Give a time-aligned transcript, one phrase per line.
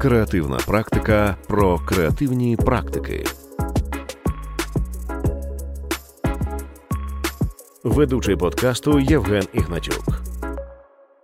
[0.00, 3.24] Креативна практика про креативні практики.
[7.84, 10.25] Ведучий подкасту Євген Ігнатюк.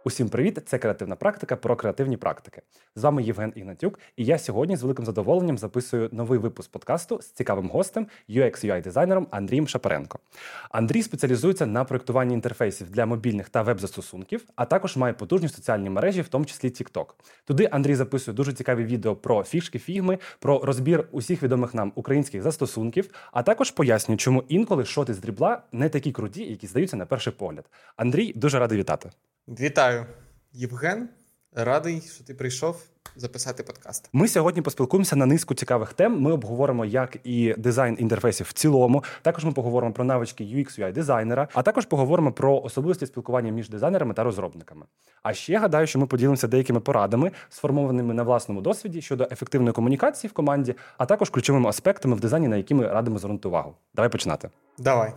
[0.04, 0.58] Усім привіт!
[0.66, 2.62] Це креативна практика про креативні практики.
[2.96, 7.30] З вами Євген Ігнатюк, і я сьогодні з великим задоволенням записую новий випуск подкасту з
[7.30, 10.18] цікавим гостем, UX UI дизайнером Андрієм Шапаренко.
[10.70, 16.20] Андрій спеціалізується на проєктуванні інтерфейсів для мобільних та веб-застосунків, а також має потужні соціальні мережі,
[16.20, 17.06] в тому числі TikTok.
[17.44, 22.42] Туди Андрій записує дуже цікаві відео про фішки, фігми, про розбір усіх відомих нам українських
[22.42, 27.06] застосунків, а також пояснює, чому інколи шоти з дрібла не такі круті, які здаються на
[27.06, 27.70] перший погляд.
[27.96, 29.10] Андрій дуже радий вітати.
[29.48, 30.06] Вітаю,
[30.52, 31.08] Євген.
[31.52, 32.82] Радий, що ти прийшов
[33.16, 34.08] записати подкаст.
[34.12, 36.20] Ми сьогодні поспілкуємося на низку цікавих тем.
[36.20, 39.04] Ми обговоримо, як і дизайн інтерфейсів в цілому.
[39.22, 43.68] Також ми поговоримо про навички UX UI дизайнера, а також поговоримо про особливості спілкування між
[43.68, 44.86] дизайнерами та розробниками.
[45.22, 50.28] А ще гадаю, що ми поділимося деякими порадами, сформованими на власному досвіді щодо ефективної комунікації
[50.30, 53.74] в команді, а також ключовими аспектами в дизайні, на які ми радимо звернути увагу.
[53.94, 54.50] Давай починати.
[54.78, 55.12] Давай.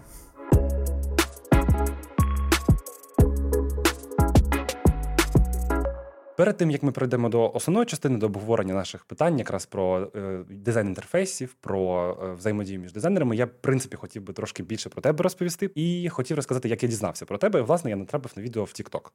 [6.38, 10.44] Перед тим як ми прийдемо до основної частини до обговорення наших питань, якраз про е,
[10.50, 15.02] дизайн інтерфейсів, про е, взаємодію між дизайнерами, я в принципі хотів би трошки більше про
[15.02, 17.62] тебе розповісти, і хотів розказати, як я дізнався про тебе.
[17.62, 19.12] Власне, я натрапив на відео в TikTok.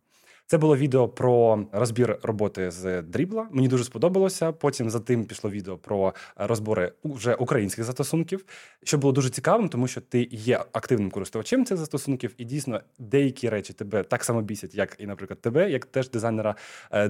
[0.47, 3.49] Це було відео про розбір роботи з дрібла.
[3.51, 4.53] Мені дуже сподобалося.
[4.53, 8.45] Потім за тим пішло відео про розбори вже українських застосунків,
[8.85, 13.49] що було дуже цікавим, тому що ти є активним користувачем цих застосунків, і дійсно деякі
[13.49, 16.55] речі тебе так само бісять, як і, наприклад, тебе, як теж дизайнера.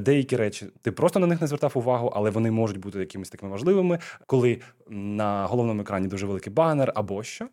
[0.00, 3.52] Деякі речі ти просто на них не звертав увагу, але вони можуть бути якимись такими
[3.52, 7.48] важливими, коли на головному екрані дуже великий банер або що.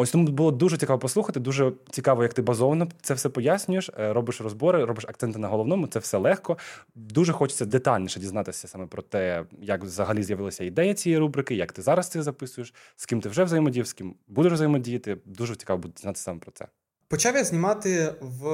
[0.00, 1.40] Ось тому було дуже цікаво послухати.
[1.40, 5.86] Дуже цікаво, як ти базовано це все пояснюєш, е, робиш розбори, робиш акценти на головному.
[5.86, 6.58] Це все легко.
[6.94, 11.82] Дуже хочеться детальніше дізнатися саме про те, як взагалі з'явилася ідея цієї рубрики, як ти
[11.82, 15.16] зараз це записуєш, з ким ти вже взаємодіяв, з ким будеш взаємодіяти.
[15.24, 16.66] Дуже цікаво буде дізнатися саме про це.
[17.08, 18.48] Почав я знімати в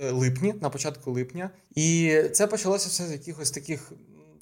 [0.00, 3.92] е, липні, на початку липня, і це почалося все з якихось таких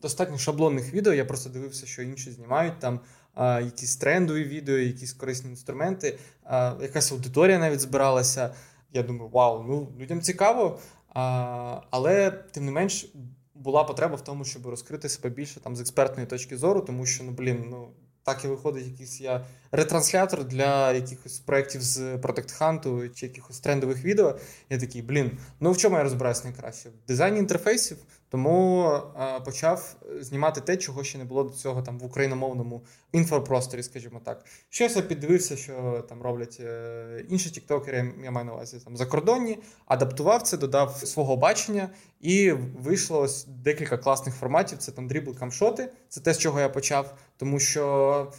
[0.03, 1.13] достатньо шаблонних відео.
[1.13, 3.01] Я просто дивився, що інші знімають там
[3.35, 6.19] а, якісь трендові відео, якісь корисні інструменти.
[6.45, 8.55] А, Якась аудиторія навіть збиралася.
[8.93, 10.79] Я думаю, вау, ну людям цікаво.
[11.15, 13.13] А, Але тим не менш
[13.55, 17.25] була потреба в тому, щоб розкрити себе більше там з експертної точки зору, тому що
[17.25, 17.89] ну блін, ну
[18.25, 24.05] так і виходить якийсь я ретранслятор для якихось проєктів з Product Hunt чи якихось трендових
[24.05, 24.39] відео.
[24.71, 26.89] Я такий, блін, ну в чому я розбираюся найкраще?
[26.89, 27.97] В дизайні інтерфейсів,
[28.31, 28.83] тому
[29.15, 34.21] а, почав знімати те, чого ще не було до цього там в україномовному інфопросторі, скажімо
[34.25, 34.45] так.
[34.69, 39.59] Щось я піддивився, що там роблять е, інші тіктокери, я маю на увазі там закордонні,
[39.87, 41.89] адаптував це, додав свого бачення,
[42.21, 44.79] і вийшло ось декілька класних форматів.
[44.79, 45.93] Це там дрібл камшоти.
[46.09, 48.33] Це те, з чого я почав, тому що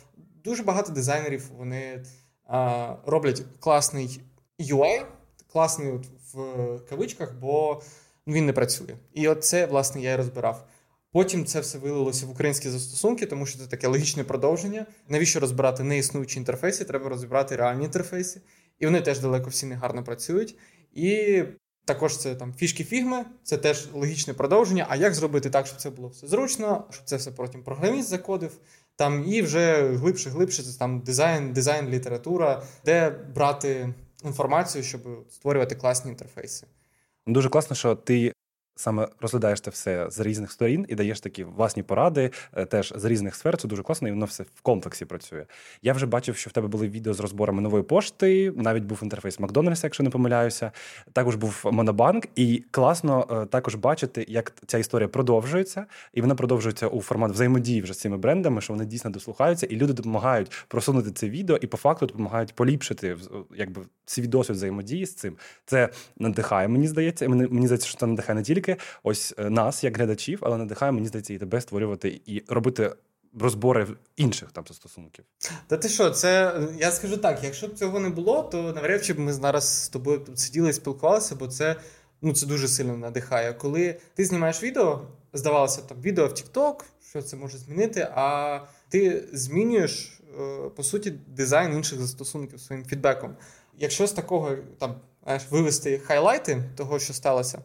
[0.44, 2.03] дуже багато дизайнерів вони
[2.47, 4.22] а, роблять класний
[4.59, 5.06] UI,
[5.52, 7.81] класний от в кавичках, бо
[8.27, 8.95] він не працює.
[9.13, 10.67] І от це, власне, я і розбирав.
[11.11, 14.85] Потім це все вилилося в українські застосунки, тому що це таке логічне продовження.
[15.07, 16.85] Навіщо розбирати неіснуючі інтерфейси?
[16.85, 18.41] Треба розібрати реальні інтерфейси.
[18.79, 20.55] І вони теж далеко всі не гарно працюють.
[20.93, 21.43] І
[21.85, 24.85] також це там фішки фігми, це теж логічне продовження.
[24.89, 28.51] А як зробити так, щоб це було все зручно, щоб це все потім програміст закодив?
[28.95, 33.93] Там і вже глибше, глибше це там дизайн, дизайн, література, де брати
[34.23, 36.67] інформацію, щоб створювати класні інтерфейси.
[37.27, 38.33] Дуже класно, що ти
[38.75, 43.05] саме розглядаєш це все з різних сторін і даєш такі власні поради, е, теж з
[43.05, 43.57] різних сфер.
[43.57, 45.45] Це дуже класно, і воно все в комплексі працює.
[45.81, 49.39] Я вже бачив, що в тебе були відео з розборами нової пошти, навіть був інтерфейс
[49.39, 50.71] Макдональдса, якщо не помиляюся.
[51.13, 56.87] Також був Монобанк, і класно е, також бачити, як ця історія продовжується, і вона продовжується
[56.87, 61.11] у формат взаємодії вже з цими брендами, що вони дійсно дослухаються, і люди допомагають просунути
[61.11, 63.17] це відео і по факту допомагають поліпшити
[63.55, 65.37] якби свій досвід взаємодії з цим.
[65.66, 67.29] Це надихає, мені здається.
[67.29, 68.60] Мені, мені здається, що це надихає не тільки
[69.03, 72.91] ось е, нас, як глядачів, але надихає, мені здається, і тебе створювати і робити.
[73.40, 75.25] Розбори інших там стосунків.
[75.67, 79.13] Та ти що, це я скажу так: якщо б цього не було, то навряд чи
[79.13, 81.75] б ми зараз з тобою тут сиділи і спілкувалися, бо це
[82.22, 83.53] ну це дуже сильно надихає.
[83.53, 85.02] Коли ти знімаєш відео,
[85.34, 88.59] здавалося, там відео в TikTok, що це може змінити, а
[88.90, 93.35] ти змінюєш е, по суті дизайн інших застосунків своїм фідбеком.
[93.78, 97.61] Якщо з такого там знаєш, вивести хайлайти того, що сталося.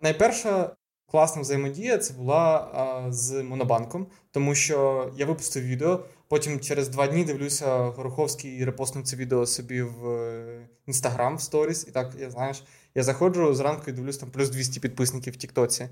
[0.00, 6.04] Найперша класна взаємодія це була а, з Монобанком, тому що я випустив відео.
[6.28, 10.06] Потім через два дні дивлюся, Гороховський репостнув це відео собі в
[10.86, 11.86] Інстаграм в сторіс.
[11.88, 12.64] І так, я знаєш,
[12.94, 15.88] я заходжу зранку і дивлюсь там плюс 200 підписників в Тіктоці.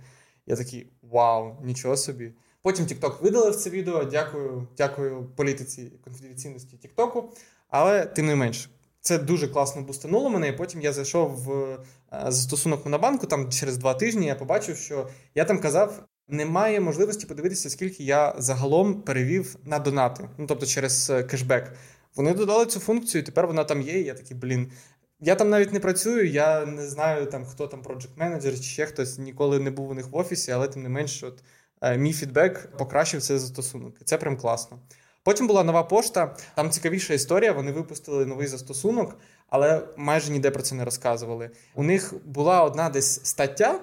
[0.47, 2.33] Я такий вау, нічого собі.
[2.63, 4.05] Потім TikTok видалив це відео.
[4.05, 7.23] Дякую, дякую політиці конфіденційності TikTok.
[7.69, 8.71] Але тим не менш,
[9.07, 10.49] це дуже класно бустануло мене.
[10.49, 11.79] І потім я зайшов в е,
[12.13, 13.27] застосунок Монобанку.
[13.27, 16.03] Там через два тижні я побачив, що я там казав.
[16.29, 21.73] Немає можливості подивитися, скільки я загалом перевів на донати, ну тобто через е, кешбек.
[22.17, 24.01] Вони додали цю функцію, і тепер вона там є.
[24.01, 24.73] і Я такий, блін.
[25.21, 28.87] Я там навіть не працюю, я не знаю, там хто там проджект менеджер чи ще
[28.87, 31.43] хтось ніколи не був у них в офісі, але тим не менш, от
[31.81, 33.97] е, мій фідбек покращив цей застосунок.
[34.05, 34.79] Це прям класно.
[35.27, 37.53] Потім була нова пошта, там цікавіша історія.
[37.53, 39.19] Вони випустили новий застосунок,
[39.49, 41.51] але майже ніде про це не розказували.
[41.75, 43.81] У них була одна десь стаття.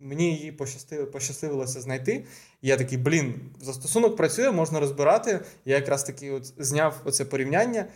[0.00, 0.52] Мені її
[1.12, 2.24] пощасливилося знайти.
[2.62, 5.40] я такий, блін, застосунок працює, можна розбирати.
[5.64, 7.86] Я якраз таки от зняв оце порівняння.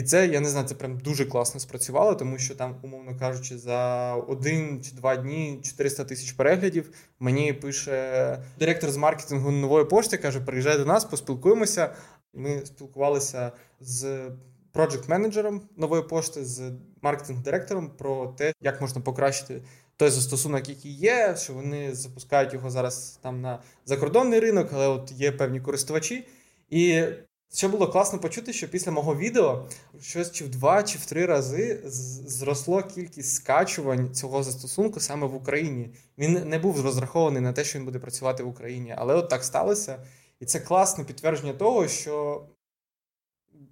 [0.00, 3.58] І це, я не знаю, це прям дуже класно спрацювало, тому що там, умовно кажучи,
[3.58, 6.90] за один чи два дні 400 тисяч переглядів.
[7.18, 11.94] Мені пише директор з маркетингу нової пошти, каже: приїжджай до нас, поспілкуємося.
[12.34, 14.30] Ми спілкувалися з
[14.72, 16.72] проджект-менеджером нової пошти, з
[17.02, 19.62] маркетинг-директором про те, як можна покращити
[19.96, 25.12] той застосунок, який є, що вони запускають його зараз там на закордонний ринок, але от
[25.12, 26.28] є певні користувачі.
[26.70, 27.04] І
[27.52, 29.68] Ще було класно почути, що після мого відео
[30.00, 31.80] щось чи в два, чи в три рази
[32.26, 35.90] зросло кількість скачувань цього застосунку саме в Україні.
[36.18, 38.94] Він не був розрахований на те, що він буде працювати в Україні.
[38.98, 40.06] Але от так сталося.
[40.40, 42.42] І це класне підтвердження того, що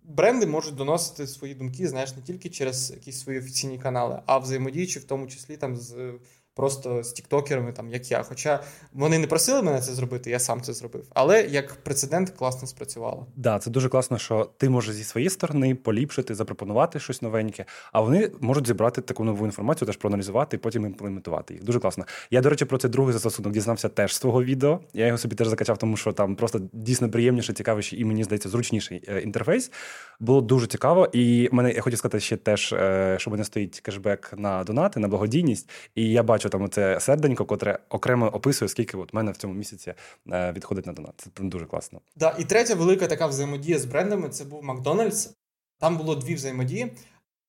[0.03, 5.01] бренди можуть доносити свої думки, знаєш, не тільки через якісь свої офіційні канали, а взаємодіючи
[5.01, 6.13] в тому числі там з
[6.59, 8.23] просто з тіктокерами, там як я.
[8.23, 8.61] Хоча
[8.93, 11.05] вони не просили мене це зробити, я сам це зробив.
[11.15, 13.27] Але як прецедент класно спрацювало.
[13.37, 18.01] Да, це дуже класно, що ти можеш зі своєї сторони поліпшити, запропонувати щось новеньке, а
[18.01, 21.65] вони можуть зібрати таку нову інформацію, теж проаналізувати і потім імплементувати їх.
[21.65, 22.05] Дуже класно.
[22.31, 24.81] Я, до речі, про цей другий застосунок дізнався теж з твого відео.
[24.93, 28.49] Я його собі теж закачав, тому що там просто дійсно приємніше, цікавіший і мені здається,
[28.49, 29.73] зручніший е, інтерфейс.
[30.21, 31.09] Було дуже цікаво.
[31.13, 35.09] І мене я хотів сказати ще теж, е, що мене стоїть кешбек на донати, на
[35.09, 35.71] благодійність.
[35.95, 39.95] І я бачу там це серденько, котре окремо описує, скільки от мене в цьому місяці
[40.33, 41.15] е, відходить на донат.
[41.17, 42.01] Це дуже класно.
[42.17, 45.31] Да, і третя велика така взаємодія з брендами це був Макдональдс.
[45.79, 46.93] Там було дві взаємодії.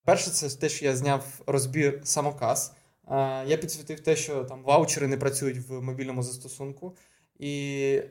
[0.05, 2.73] Перше, це те, що я зняв розбір самоказ.
[3.07, 6.95] Е, я підсвітив те, що там ваучери не працюють в мобільному застосунку.
[7.39, 7.51] І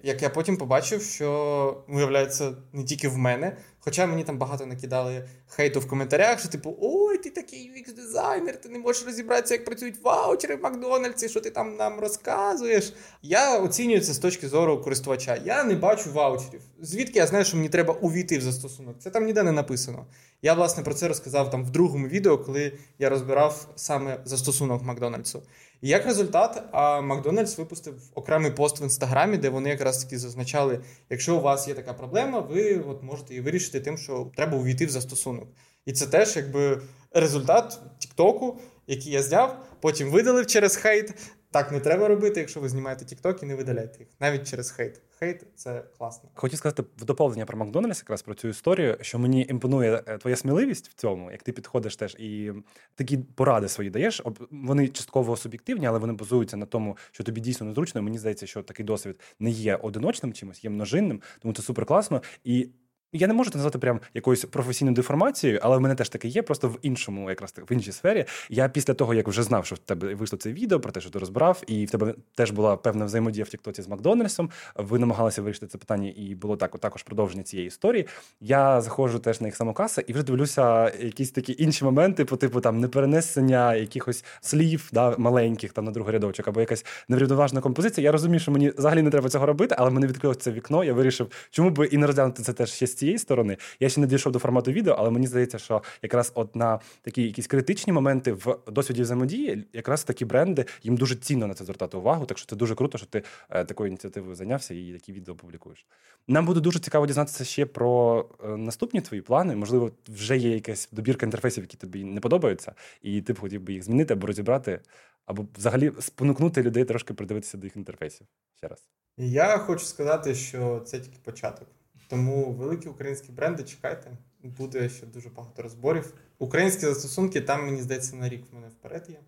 [0.02, 3.56] як я потім побачив, що виявляється не тільки в мене,
[3.88, 8.60] хоча мені там багато накидали хейту в коментарях, що типу, ой, ти такий UX дизайнер,
[8.60, 12.92] ти не можеш розібратися, як працюють ваучери в Макдональдсі, що ти там нам розказуєш.
[13.22, 15.38] Я оцінюю це з точки зору користувача.
[15.44, 16.60] Я не бачу ваучерів.
[16.80, 18.96] Звідки я знаю, що мені треба увійти в застосунок?
[18.98, 20.06] Це там ніде не написано.
[20.42, 25.42] Я, власне, про це розказав там в другому відео, коли я розбирав саме застосунок Макдональдсу.
[25.80, 26.62] І як результат,
[27.02, 30.80] Макдональдс випустив окремий пост в інстаграмі, де вони якраз таки зазначали:
[31.10, 34.86] якщо у вас є така проблема, ви от можете її вирішити тим, що треба увійти
[34.86, 35.48] в застосунок.
[35.86, 36.82] І це теж якби
[37.12, 41.14] результат Тіктоку, який я зняв, потім видалив через хейт.
[41.58, 45.00] Так не треба робити, якщо ви знімаєте TikTok і не видаляйте їх, навіть через хейт.
[45.18, 46.28] Хейт це класно.
[46.34, 50.36] Хотів сказати в доповнення про Макдональдс, якраз про цю історію, що мені імпонує е, твоя
[50.36, 52.52] сміливість в цьому, як ти підходиш теж і
[52.94, 54.22] такі поради свої даєш.
[54.50, 58.02] Вони частково суб'єктивні, але вони базуються на тому, що тобі дійсно незручно.
[58.02, 62.22] Мені здається, що такий досвід не є одиночним чимось, є множинним, тому це супер класно.
[62.44, 62.68] І
[63.12, 66.42] я не можу це назвати прям якоюсь професійною деформацією, але в мене теж таке є,
[66.42, 68.24] просто в іншому, якраз в іншій сфері.
[68.50, 71.10] Я після того, як вже знав, що в тебе вийшло це відео про те, що
[71.10, 74.50] ти розбирав, і в тебе теж була певна взаємодія в Тіктоці з Макдональдсом.
[74.76, 78.06] Ви намагалися вирішити це питання, і було так, також продовження цієї історії.
[78.40, 82.60] Я заходжу теж на їх самокаси і вже дивлюся якісь такі інші моменти, по типу
[82.60, 88.04] там неперенесення якихось слів, да, маленьких там на другий рядочок, або якась неврівноважна композиція.
[88.04, 90.84] Я розумію, що мені взагалі не треба цього робити, але мене відкрилося це вікно.
[90.84, 93.56] Я вирішив, чому би і не розглянути це теж ще цієї сторони.
[93.80, 97.22] Я ще не дійшов до формату відео, але мені здається, що якраз от на такі
[97.22, 101.96] якісь критичні моменти в досвіді взаємодії, якраз такі бренди їм дуже цінно на це звертати
[101.96, 102.26] увагу.
[102.26, 105.86] Так що це дуже круто, що ти е, такою ініціативою зайнявся і такі відео публікуєш.
[106.28, 109.56] Нам буде дуже цікаво дізнатися ще про е, наступні твої плани.
[109.56, 113.72] Можливо, вже є якась добірка інтерфейсів, які тобі не подобаються, і ти б хотів би
[113.72, 114.80] їх змінити або розібрати.
[115.26, 118.26] Або взагалі спонукнути людей трошки придивитися до їх інтерфейсів.
[118.54, 118.88] Ще раз.
[119.16, 121.68] Я хочу сказати, що це тільки початок.
[122.08, 124.10] Тому великі українські бренди, чекайте,
[124.42, 126.14] буде ще дуже багато розборів.
[126.38, 129.20] Українські застосунки, там, мені здається, на рік в мене вперед є.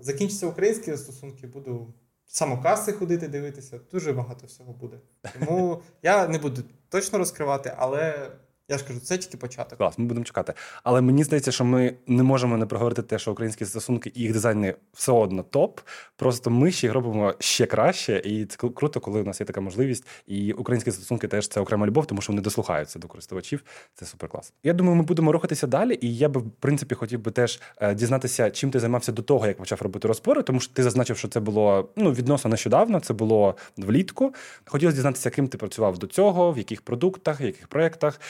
[0.00, 1.94] Закінчаться українські застосунки, буду
[2.26, 3.80] самокаси ходити, дивитися.
[3.92, 5.00] Дуже багато всього буде.
[5.38, 8.30] Тому я не буду точно розкривати, але
[8.68, 9.78] Я ж кажу, це тільки початок.
[9.78, 10.54] Клас, ми будемо чекати.
[10.82, 14.32] Але мені здається, що ми не можемо не проговорити те, що українські стосунки і їх
[14.32, 15.80] дизайни все одно топ.
[16.16, 19.60] Просто ми ще їх робимо ще краще, і це круто, коли у нас є така
[19.60, 20.06] можливість.
[20.26, 23.64] І українські стосунки теж це окрема любов, тому що вони дослухаються до користувачів.
[23.94, 24.52] Це супер клас.
[24.62, 25.98] Я думаю, ми будемо рухатися далі.
[26.00, 29.46] І я би в принципі хотів би теж е, дізнатися, чим ти займався до того,
[29.46, 33.00] як почав робити розпори, тому що ти зазначив, що це було ну відносно нещодавно.
[33.00, 34.34] Це було влітку.
[34.64, 38.20] Хотілося дізнатися, ким ти працював до цього, в яких продуктах, в яких проєктах.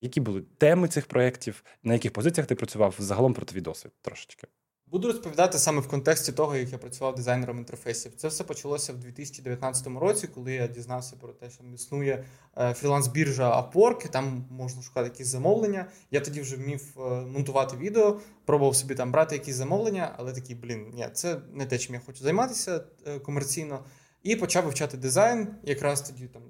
[0.00, 4.46] Які були теми цих проєктів, на яких позиціях ти працював загалом про твій досвід трошечки?
[4.90, 8.14] Буду розповідати саме в контексті того, як я працював дизайнером інтерфейсів.
[8.16, 12.24] Це все почалося в 2019 році, коли я дізнався про те, що існує
[12.56, 15.86] е, фріланс-біржа Upwork, і там можна шукати якісь замовлення.
[16.10, 20.56] Я тоді вже вмів е, монтувати відео, пробував собі там брати якісь замовлення, але такий,
[20.56, 23.84] блін, ні, це не те, чим я хочу займатися е, комерційно.
[24.22, 25.48] І почав вивчати дизайн.
[25.62, 26.42] Якраз тоді там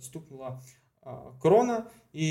[0.00, 0.60] стукнула
[1.38, 2.28] корона, і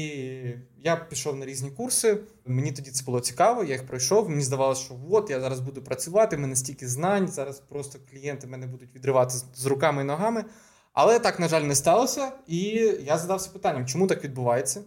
[0.77, 2.18] я пішов на різні курси.
[2.46, 4.30] Мені тоді це було цікаво, я їх пройшов.
[4.30, 7.27] Мені здавалося, що от я зараз буду працювати, в мене стільки знань.
[7.27, 10.46] Зараз просто клієнти мене будуть відривати з руками і ногами.
[10.94, 12.32] Але так, на жаль, не сталося.
[12.48, 12.60] І
[13.06, 14.82] я задався питанням, чому так відбувається.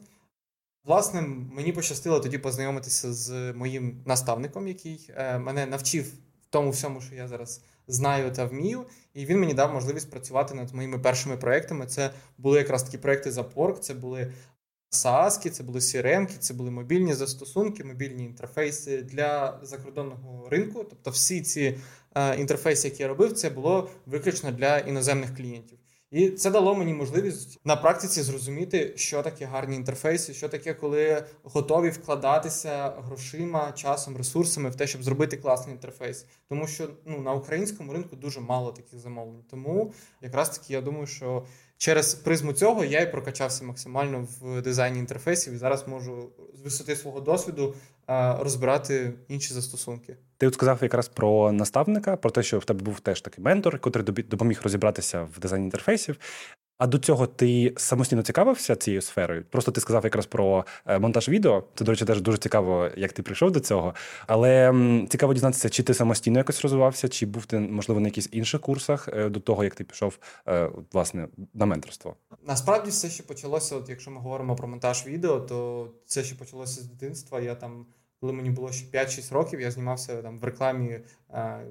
[0.84, 6.04] Власне, мені пощастило тоді познайомитися з моїм наставником, який е, мене навчив
[6.42, 8.84] в тому всьому, що я зараз знаю та вмію.
[9.14, 11.86] І він мені дав можливість працювати над моїми першими проектами.
[11.86, 14.32] Це були якраз такі проекти за порк, це були
[14.90, 20.84] SaaS, це були CRM, це були мобільні застосунки, мобільні інтерфейси для закордонного ринку.
[20.90, 21.78] Тобто, всі ці
[22.14, 25.78] е, інтерфейси, які я робив, це було виключно для іноземних клієнтів.
[26.10, 31.24] І це дало мені можливість на практиці зрозуміти, що таке гарні інтерфейси, що таке, коли
[31.42, 36.26] готові вкладатися грошима, часом, ресурсами в те, щоб зробити класний інтерфейс.
[36.48, 39.44] Тому що ну на українському ринку дуже мало таких замовлень.
[39.50, 41.46] Тому якраз таки я думаю, що
[41.76, 46.96] через призму цього я і прокачався максимально в дизайні інтерфейсів і зараз можу з висоти
[46.96, 47.74] свого досвіду
[48.38, 50.16] розбирати інші застосунки.
[50.38, 53.80] Ти от сказав якраз про наставника, про те, що в тебе був теж такий ментор,
[53.84, 56.16] який допоміг розібратися в дизайні інтерфейсів.
[56.78, 59.44] А до цього ти самостійно цікавився цією сферою?
[59.50, 61.64] Просто ти сказав якраз про е, монтаж відео.
[61.74, 63.94] Це, до речі, теж дуже цікаво, як ти прийшов до цього.
[64.26, 64.74] Але
[65.08, 69.08] цікаво дізнатися, чи ти самостійно якось розвивався, чи був ти, можливо, на якихось інших курсах
[69.12, 70.18] е, до того, як ти пішов
[70.48, 72.16] е, власне на менторство.
[72.46, 73.76] Насправді все ще почалося.
[73.76, 77.40] От якщо ми говоримо про монтаж відео, то це ще почалося з дитинства.
[77.40, 77.86] Я там
[78.20, 81.02] коли мені було ще 5-6 років, я знімався там в рекламі е,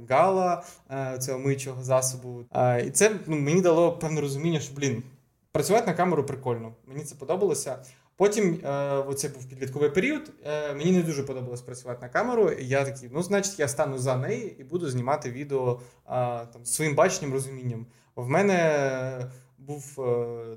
[0.09, 2.45] Гала е, цього миючого засобу.
[2.55, 5.03] Е, і це ну, мені дало певне розуміння, що блін,
[5.51, 6.75] працювати на камеру прикольно.
[6.87, 7.77] Мені це подобалося.
[8.17, 10.31] Потім е, оце був підлітковий період.
[10.45, 12.51] Е, мені не дуже подобалось працювати на камеру.
[12.51, 16.09] І я такий, ну, значить, я стану за неї і буду знімати відео е,
[16.45, 17.85] там своїм баченням, розумінням.
[18.15, 19.93] В мене був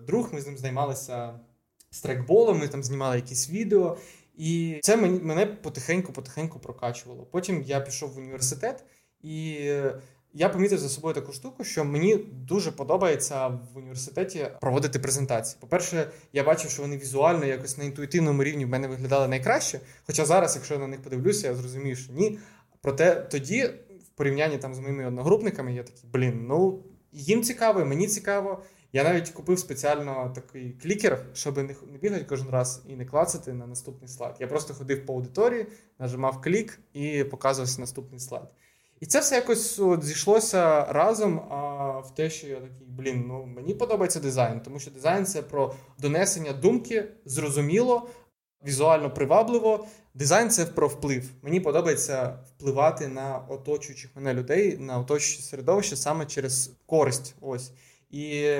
[0.06, 1.40] друг, ми з ним займалися
[1.90, 3.96] страйкболом, ми там знімали якісь відео.
[4.38, 7.26] І це мене потихеньку-потихеньку прокачувало.
[7.30, 8.84] Потім я пішов в університет,
[9.22, 9.70] і
[10.32, 15.56] я помітив за собою таку штуку, що мені дуже подобається в університеті проводити презентації.
[15.60, 19.80] По-перше, я бачив, що вони візуально якось на інтуїтивному рівні в мене виглядали найкраще.
[20.06, 22.38] Хоча зараз, якщо я на них подивлюся, я зрозумію, що ні.
[22.80, 23.64] Проте тоді,
[24.06, 28.62] в порівнянні там з моїми одногрупниками, я такий, блін, ну їм цікаво, мені цікаво.
[28.92, 33.66] Я навіть купив спеціально такий клікер, щоб не бігати кожен раз і не клацати на
[33.66, 34.34] наступний слайд.
[34.40, 35.66] Я просто ходив по аудиторії,
[35.98, 38.48] нажимав клік і показувався наступний слайд.
[39.00, 43.46] І це все якось от, зійшлося разом а, в те, що я такий, блін, ну
[43.46, 48.08] мені подобається дизайн, тому що дизайн це про донесення думки зрозуміло,
[48.66, 49.86] візуально привабливо.
[50.14, 51.30] Дизайн це про вплив.
[51.42, 57.34] Мені подобається впливати на оточуючих мене людей, на оточуюче середовище саме через користь.
[57.40, 57.72] Ось.
[58.10, 58.56] І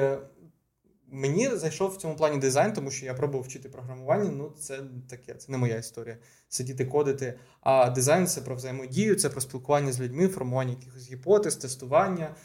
[1.10, 4.30] мені зайшов в цьому плані дизайн, тому що я пробував вчити програмування.
[4.30, 6.18] Ну, це таке, це не моя історія.
[6.48, 7.38] Сидіти, кодити.
[7.60, 12.36] А дизайн це про взаємодію, це про спілкування з людьми, формування якихось гіпотез, тестування,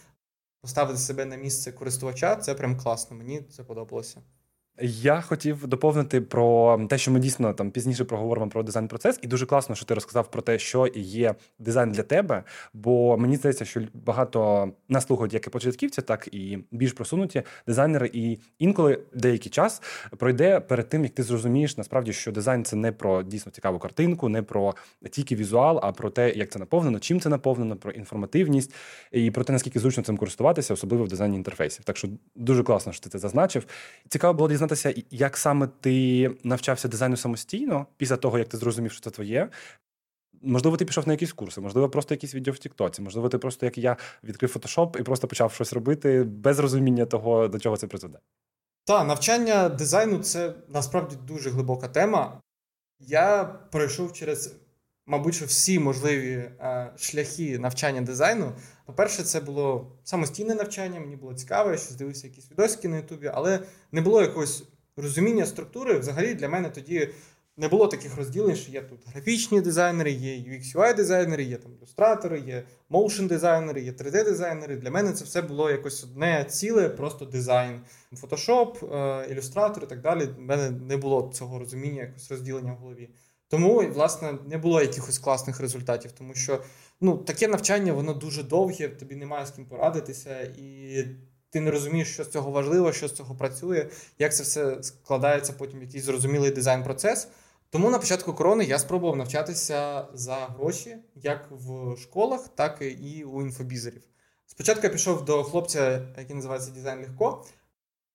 [0.61, 2.35] поставити себе на місце користувача.
[2.35, 3.17] Це прям класно.
[3.17, 4.21] Мені це подобалося.
[4.81, 9.27] Я хотів доповнити про те, що ми дійсно там пізніше проговоримо про дизайн процес, і
[9.27, 12.43] дуже класно, що ти розказав про те, що є дизайн для тебе.
[12.73, 18.09] Бо мені здається, що багато нас слухають як і початківці, так і більш просунуті дизайнери.
[18.13, 19.81] І інколи деякий час
[20.17, 24.29] пройде перед тим, як ти зрозумієш, насправді, що дизайн це не про дійсно цікаву картинку,
[24.29, 24.75] не про
[25.11, 28.73] тільки візуал, а про те, як це наповнено, чим це наповнено, про інформативність
[29.11, 31.85] і про те, наскільки зручно цим користуватися, особливо в дизайні інтерфейсів.
[31.85, 33.65] Так що дуже класно, що ти це зазначив.
[34.09, 39.01] Цікаво було дізнатися як саме ти навчався дизайну самостійно після того, як ти зрозумів, що
[39.01, 39.49] це твоє.
[40.41, 43.65] Можливо, ти пішов на якісь курси, можливо, просто якісь відео в Тіктоці, можливо, ти просто,
[43.65, 47.87] як я, відкрив фотошоп і просто почав щось робити без розуміння того, до чого це
[47.87, 48.19] призведе.
[48.85, 52.41] Так, навчання дизайну це насправді дуже глибока тема.
[52.99, 54.55] Я пройшов через,
[55.05, 58.53] мабуть, що всі можливі е, шляхи навчання дизайну.
[58.85, 63.31] По-перше, це було самостійне навчання, мені було цікаво, я щось дивився якісь відосики на Ютубі,
[63.33, 63.59] але
[63.91, 64.63] не було якогось
[64.97, 65.99] розуміння структури.
[65.99, 67.09] Взагалі для мене тоді
[67.57, 71.71] не було таких розділень, що є тут графічні дизайнери, є UX UI дизайнери, є там
[71.79, 74.77] ілюстратори, є моушн дизайнери, є 3D-дизайнери.
[74.77, 77.81] Для мене це все було якось одне ціле, просто дизайн.
[78.13, 80.29] Photoshop, ілюстратор і так далі.
[80.37, 83.09] У мене не було цього розуміння, якось розділення в голові.
[83.53, 86.63] Тому, власне, не було якихось класних результатів, тому що
[87.01, 90.97] ну, таке навчання, воно дуже довге, тобі немає з ким порадитися, і
[91.49, 95.53] ти не розумієш, що з цього важливо, що з цього працює, як це все складається
[95.53, 97.27] потім в якийсь зрозумілий дизайн-процес.
[97.69, 103.41] Тому на початку корони я спробував навчатися за гроші як в школах, так і у
[103.41, 104.03] інфобізерів.
[104.45, 107.45] Спочатку я пішов до хлопця, який називається Дизайн Легко.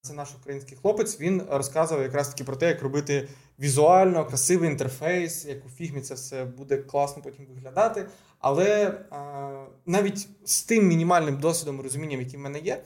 [0.03, 1.21] Це наш український хлопець.
[1.21, 3.29] Він розказував якраз таки про те, як робити
[3.59, 8.07] візуально красивий інтерфейс, як у фігмі це все буде класно потім виглядати.
[8.39, 12.83] Але а, навіть з тим мінімальним досвідом і розумінням, який в мене є,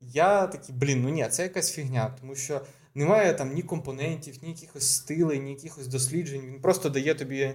[0.00, 2.60] я такий, блін, ну ні, це якась фігня, тому що
[2.94, 6.46] немає там ні компонентів, ні якихось стилей, ні якихось досліджень.
[6.46, 7.54] Він просто дає тобі,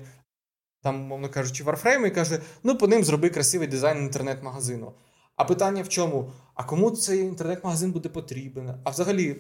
[0.82, 4.94] там, мовно кажучи, варфрейм і каже: ну, по ним зроби красивий дизайн інтернет-магазину.
[5.36, 6.32] А питання в чому?
[6.54, 8.70] А кому цей інтернет-магазин буде потрібен?
[8.84, 9.36] А взагалі,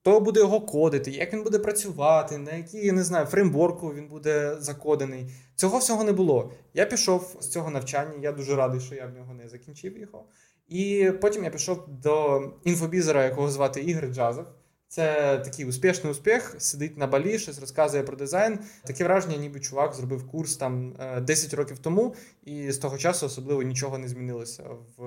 [0.00, 4.56] хто буде його кодити, як він буде працювати, на який, не знаю, фреймворку він буде
[4.58, 5.30] закодений.
[5.54, 6.52] Цього всього не було.
[6.74, 10.24] Я пішов з цього навчання, я дуже радий, що я в нього не закінчив його.
[10.68, 14.46] І потім я пішов до інфобізера, якого звати Ігор Джазов.
[14.88, 18.58] Це такий успішний успіх, сидить на балі, щось розказує про дизайн.
[18.84, 23.26] Таке враження, ніби чувак зробив курс там 10 е, років тому, і з того часу
[23.26, 24.64] особливо нічого не змінилося
[24.96, 25.04] в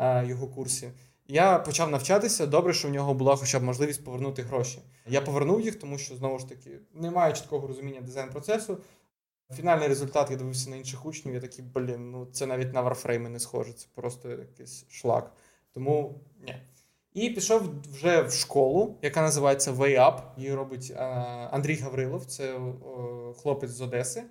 [0.00, 0.90] е, його курсі.
[1.28, 2.46] Я почав навчатися.
[2.46, 4.78] Добре, що в нього була хоча б можливість повернути гроші.
[5.06, 8.78] Я повернув їх, тому що знову ж таки немає чіткого розуміння дизайн процесу.
[9.52, 11.34] Фінальний результат я дивився на інших учнів.
[11.34, 15.32] Я такий, блін, ну це навіть на варфрейми не схоже, це просто якийсь шлак.
[15.72, 16.56] Тому ні.
[17.14, 20.20] І пішов вже в школу, яка називається Way Up.
[20.36, 21.02] Її робить а,
[21.52, 24.22] Андрій Гаврилов, це о, хлопець з Одеси.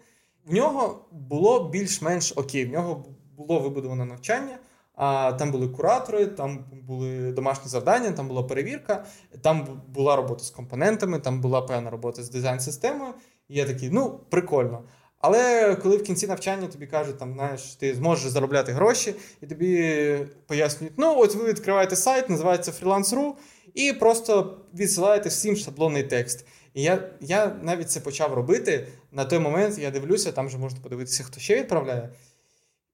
[0.46, 2.65] В нього було більш-менш окей.
[2.65, 3.06] В нього
[3.38, 4.58] було вибудоване навчання.
[4.96, 9.06] А там були куратори, там були домашні завдання, там була перевірка,
[9.41, 13.13] там була робота з компонентами, там була певна робота з дизайн-системою.
[13.50, 14.84] І я такий, ну прикольно.
[15.24, 20.18] Але коли в кінці навчання тобі кажуть, там, знаєш, ти зможеш заробляти гроші, і тобі
[20.48, 23.32] пояснюють, ну, от ви відкриваєте сайт, називається Freelance.ru,
[23.74, 26.46] і просто відсилаєте всім шаблонний текст.
[26.74, 28.88] І я я навіть це почав робити.
[29.12, 32.10] На той момент я дивлюся, там же можна подивитися, хто ще відправляє.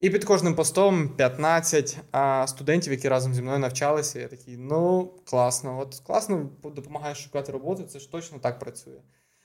[0.01, 5.13] І під кожним постом 15 а, студентів, які разом зі мною навчалися, я такий, ну,
[5.25, 8.99] класно, от класно допомагаєш шукати роботу, це ж точно так працює.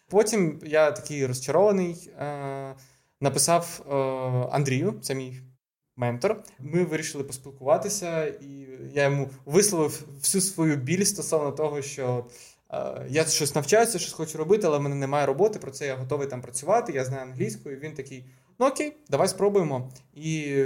[0.09, 2.75] Потім я такий розчарований, е,
[3.21, 3.95] написав е,
[4.53, 5.41] Андрію, це мій
[5.97, 6.43] ментор.
[6.59, 12.27] Ми вирішили поспілкуватися, і я йому висловив всю свою біль стосовно того, що
[12.71, 15.59] е, я щось навчаюся, щось хочу робити, але в мене немає роботи.
[15.59, 16.93] Про це я готовий там працювати.
[16.93, 18.25] Я знаю англійську, і він такий.
[18.59, 19.93] Ну окей, давай спробуємо.
[20.15, 20.57] І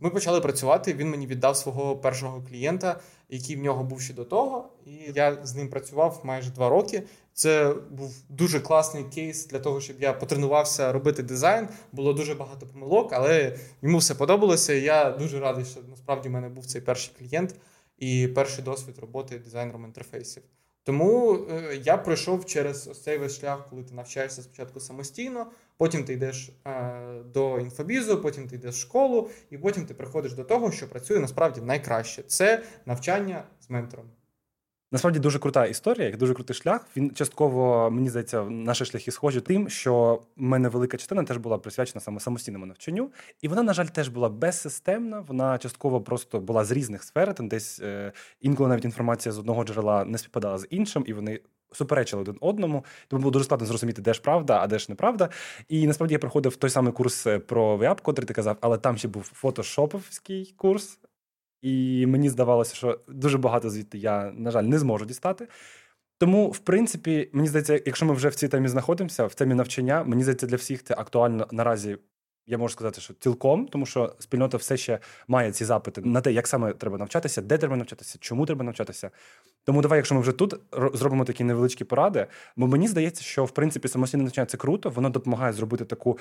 [0.00, 0.94] ми почали працювати.
[0.94, 4.68] Він мені віддав свого першого клієнта, який в нього був ще до того.
[4.86, 7.02] І я з ним працював майже два роки.
[7.32, 11.68] Це був дуже класний кейс для того, щоб я потренувався робити дизайн.
[11.92, 14.72] Було дуже багато помилок, але йому все подобалося.
[14.72, 17.54] Я дуже радий, що насправді в мене був цей перший клієнт
[17.98, 20.42] і перший досвід роботи дизайнером інтерфейсів.
[20.86, 25.46] Тому е, я пройшов через ось цей весь шлях, коли ти навчаєшся спочатку самостійно,
[25.76, 30.32] потім ти йдеш е, до інфобізу, потім ти йдеш в школу, і потім ти приходиш
[30.32, 32.22] до того, що працює насправді найкраще.
[32.22, 34.06] Це навчання з ментором.
[34.92, 36.86] Насправді дуже крута історія, дуже крутий шлях.
[36.96, 41.58] Він частково, мені здається, наші шляхи схожі тим, що в мене велика частина теж була
[41.58, 43.10] присвячена саме самостійному навчанню,
[43.42, 45.20] і вона, на жаль, теж була безсистемна.
[45.20, 47.34] Вона частково просто була з різних сфер.
[47.34, 51.40] Там десь е, інколи навіть інформація з одного джерела не співпадала з іншим, і вони.
[51.72, 55.28] Суперечили один одному, тому було дуже складно зрозуміти, де ж правда, а де ж неправда.
[55.68, 58.96] І насправді я проходив той самий курс е, про VAP, котрий ти казав, але там
[58.96, 60.98] ще був фотошоповський курс,
[61.62, 65.48] і мені здавалося, що дуже багато звідти я, на жаль, не зможу дістати.
[66.18, 70.04] Тому, в принципі, мені здається, якщо ми вже в цій темі знаходимося, в темі навчання,
[70.04, 71.98] мені здається, для всіх це актуально наразі.
[72.48, 76.32] Я можу сказати, що цілком, тому що спільнота все ще має ці запити на те,
[76.32, 79.10] як саме треба навчатися, де треба навчатися, чому треба навчатися.
[79.64, 80.54] Тому давай, якщо ми вже тут
[80.94, 85.10] зробимо такі невеличкі поради, бо мені здається, що в принципі самостійне навчання це круто, воно
[85.10, 86.18] допомагає зробити таку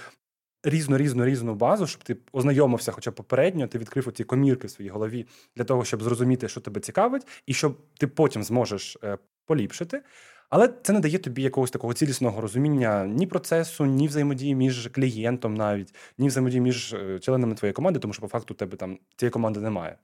[0.66, 4.90] різну різну різну базу, щоб ти ознайомився, хоча попередньо, ти відкрив оці комірки в своїй
[4.90, 5.26] голові
[5.56, 10.02] для того, щоб зрозуміти, що тебе цікавить, і щоб ти потім зможеш е, поліпшити.
[10.50, 15.54] Але це не дає тобі якогось такого цілісного розуміння ні процесу, ні взаємодії між клієнтом,
[15.54, 19.32] навіть ні взаємодії між е, членами твоєї команди, тому що по факту тебе там цієї
[19.32, 19.98] команди немає.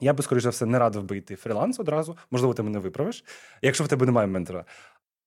[0.00, 2.16] Я би, скоріше за все, не радив би йти фріланс одразу.
[2.30, 3.24] Можливо, ти мене виправиш,
[3.62, 4.64] якщо в тебе немає ментора.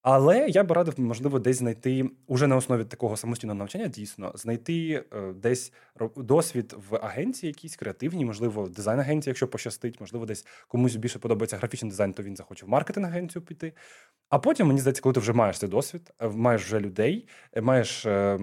[0.03, 5.03] Але я би радив, можливо, десь знайти уже на основі такого самостійного навчання, дійсно, знайти
[5.13, 5.73] е, десь
[6.15, 11.89] досвід в агенції, якійсь креативній, можливо, дизайн-агенції, якщо пощастить, можливо, десь комусь більше подобається графічний
[11.89, 13.73] дизайн, то він захоче в маркетинг-агенцію піти.
[14.29, 17.61] А потім, мені здається, коли ти вже маєш цей досвід, е, маєш вже людей, е,
[17.61, 18.37] маєш е,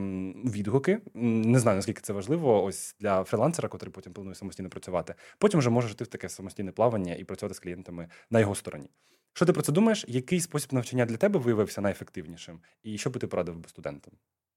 [0.45, 1.01] відгуки.
[1.15, 5.15] Не знаю, наскільки це важливо, ось для фрілансера, який потім планує самостійно працювати.
[5.39, 8.91] Потім вже можеш йти в таке самостійне плавання і працювати з клієнтами на його стороні.
[9.33, 10.05] Що ти про це думаєш?
[10.09, 12.61] Який спосіб навчання для тебе виявився найефективнішим?
[12.83, 14.13] І що би ти порадив би студентам?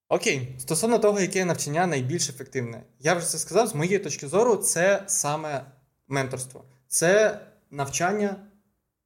[0.10, 4.56] Окей, стосовно того, яке навчання найбільш ефективне, я вже це сказав, з моєї точки зору,
[4.56, 5.66] це саме
[6.08, 7.40] менторство, це
[7.72, 8.36] навчання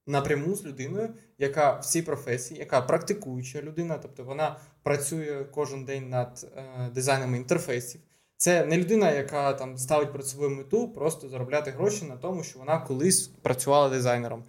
[0.07, 6.09] напряму з людиною, яка в цій професії, яка практикуюча людина, тобто вона працює кожен день
[6.09, 8.01] над е, дизайнами інтерфейсів.
[8.37, 12.59] Це не людина, яка там ставить перед собою мету, просто заробляти гроші на тому, що
[12.59, 14.43] вона колись працювала дизайнером.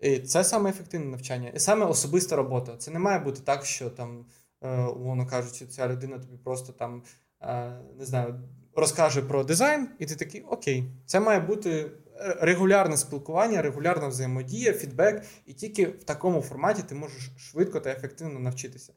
[0.00, 2.76] І Це саме ефективне навчання, і саме особиста робота.
[2.76, 4.26] Це не має бути так, що там,
[4.62, 7.02] е, умовно кажучи, ця людина тобі просто там
[7.42, 8.40] е, не знаю,
[8.76, 11.90] розкаже про дизайн, і ти такий окей, це має бути
[12.40, 18.40] регулярне спілкування, регулярна взаємодія, фідбек, і тільки в такому форматі ти можеш швидко та ефективно
[18.40, 18.92] навчитися.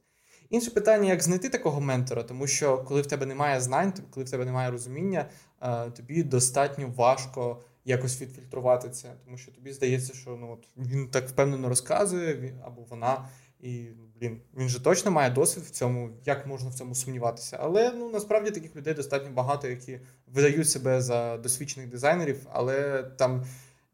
[0.49, 4.29] Інше питання, як знайти такого ментора, тому що коли в тебе немає знань, коли в
[4.29, 5.29] тебе немає розуміння,
[5.61, 11.07] е, тобі достатньо важко якось відфільтрувати це, тому що тобі здається, що ну от він
[11.07, 13.87] так впевнено розказує, він або вона, і
[14.19, 17.57] блін, він же точно має досвід в цьому, як можна в цьому сумніватися.
[17.61, 23.45] Але ну насправді таких людей достатньо багато, які видають себе за досвідчених дизайнерів, але там.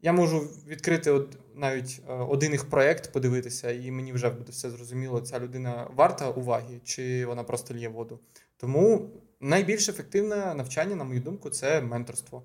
[0.02, 4.70] Я можу відкрити от, навіть е, один їх проєкт, подивитися, і мені вже буде все
[4.70, 8.20] зрозуміло, ця людина варта уваги, чи вона просто лє воду.
[8.56, 12.42] Тому найбільш ефективне навчання, на мою думку, це менторство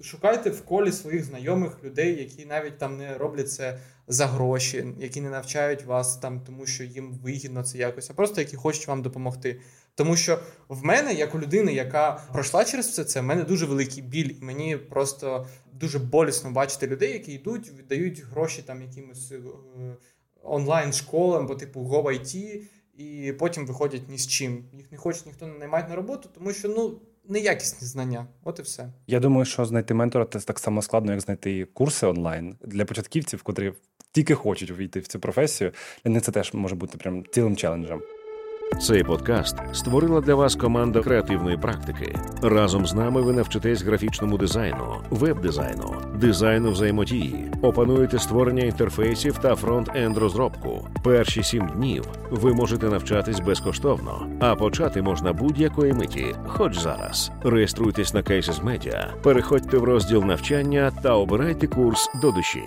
[0.00, 5.20] шукайте в колі своїх знайомих людей, які навіть там не роблять це за гроші, які
[5.20, 9.02] не навчають вас там, тому що їм вигідно це якось, а просто які хочуть вам
[9.02, 9.60] допомогти.
[9.94, 13.66] Тому що в мене, як у людини, яка пройшла через все це, в мене дуже
[13.66, 19.32] великий біль, і мені просто дуже болісно бачити людей, які йдуть, віддають гроші там якимось
[19.32, 19.40] е,
[20.42, 22.62] онлайн-школам, по типу GoIT,
[22.98, 24.64] і потім виходять ні з чим.
[24.72, 28.26] Їх не хоче ніхто не наймати на роботу, тому що ну неякісні знання.
[28.44, 28.92] От і все.
[29.06, 33.42] Я думаю, що знайти ментора це так само складно, як знайти курси онлайн для початківців,
[33.42, 33.72] котрі
[34.12, 35.72] тільки хочуть увійти в цю професію.
[36.04, 38.02] Для них це теж може бути прям цілим челенджем.
[38.76, 42.14] Цей подкаст створила для вас команда креативної практики.
[42.42, 50.16] Разом з нами ви навчитесь графічному дизайну, веб-дизайну, дизайну взаємодії, опануєте створення інтерфейсів та фронт-енд
[50.16, 50.88] розробку.
[51.04, 57.30] Перші сім днів ви можете навчатись безкоштовно, а почати можна будь-якої миті, хоч зараз.
[57.44, 62.62] Реєструйтесь на Cases Media, переходьте в розділ навчання та обирайте курс до душі.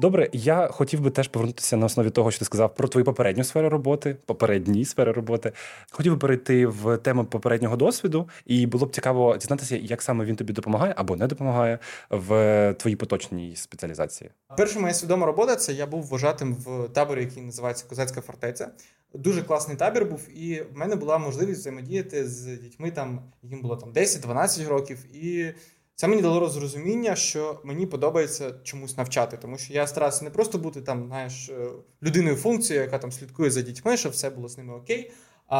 [0.00, 3.44] Добре, я хотів би теж повернутися на основі того, що ти сказав про твою попередню
[3.44, 5.52] сферу роботи, попередні сфери роботи.
[5.90, 10.36] Хотів би перейти в тему попереднього досвіду, і було б цікаво дізнатися, як саме він
[10.36, 11.78] тобі допомагає або не допомагає
[12.10, 14.30] в твоїй поточній спеціалізації.
[14.56, 18.70] Перша моя свідома робота це я був вважатим в таборі, який називається Козацька фортеця.
[19.14, 22.90] Дуже класний табір був, і в мене була можливість взаємодіяти з дітьми.
[22.90, 25.54] Там їм було там 10-12 років і.
[26.00, 30.58] Це мені дало розрозуміння, що мені подобається чомусь навчати, тому що я старався не просто
[30.58, 31.68] бути там, знаєш, е,
[32.02, 35.12] людиною функцією, яка там слідкує за дітьми, щоб все було з ними окей.
[35.46, 35.58] А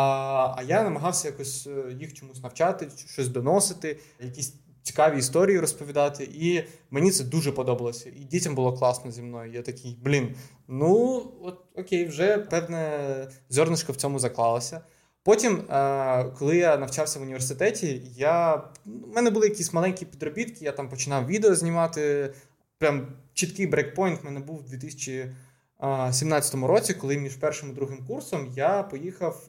[0.56, 6.28] а я намагався якось е, їх чомусь навчати, щось доносити, якісь цікаві історії розповідати.
[6.32, 8.08] І мені це дуже подобалося.
[8.08, 9.52] І дітям було класно зі мною.
[9.52, 10.34] Я такий, блін,
[10.68, 14.80] ну от окей, вже певне зернишко в цьому заклалося.
[15.22, 20.72] Потім, е, коли я навчався в університеті, я в мене були якісь маленькі підробітки, я
[20.72, 22.34] там починав відео знімати.
[22.78, 28.52] Прям чіткий breakpoint в мене був у 2017 році, коли між першим і другим курсом
[28.56, 29.48] я поїхав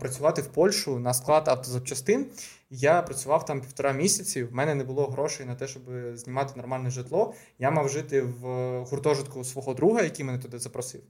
[0.00, 2.26] працювати в Польщу на склад автозапчастин.
[2.70, 4.42] Я працював там півтора місяці.
[4.42, 5.82] В мене не було грошей на те, щоб
[6.14, 7.34] знімати нормальне житло.
[7.58, 8.44] Я мав жити в
[8.84, 11.00] гуртожитку свого друга, який мене туди запросив.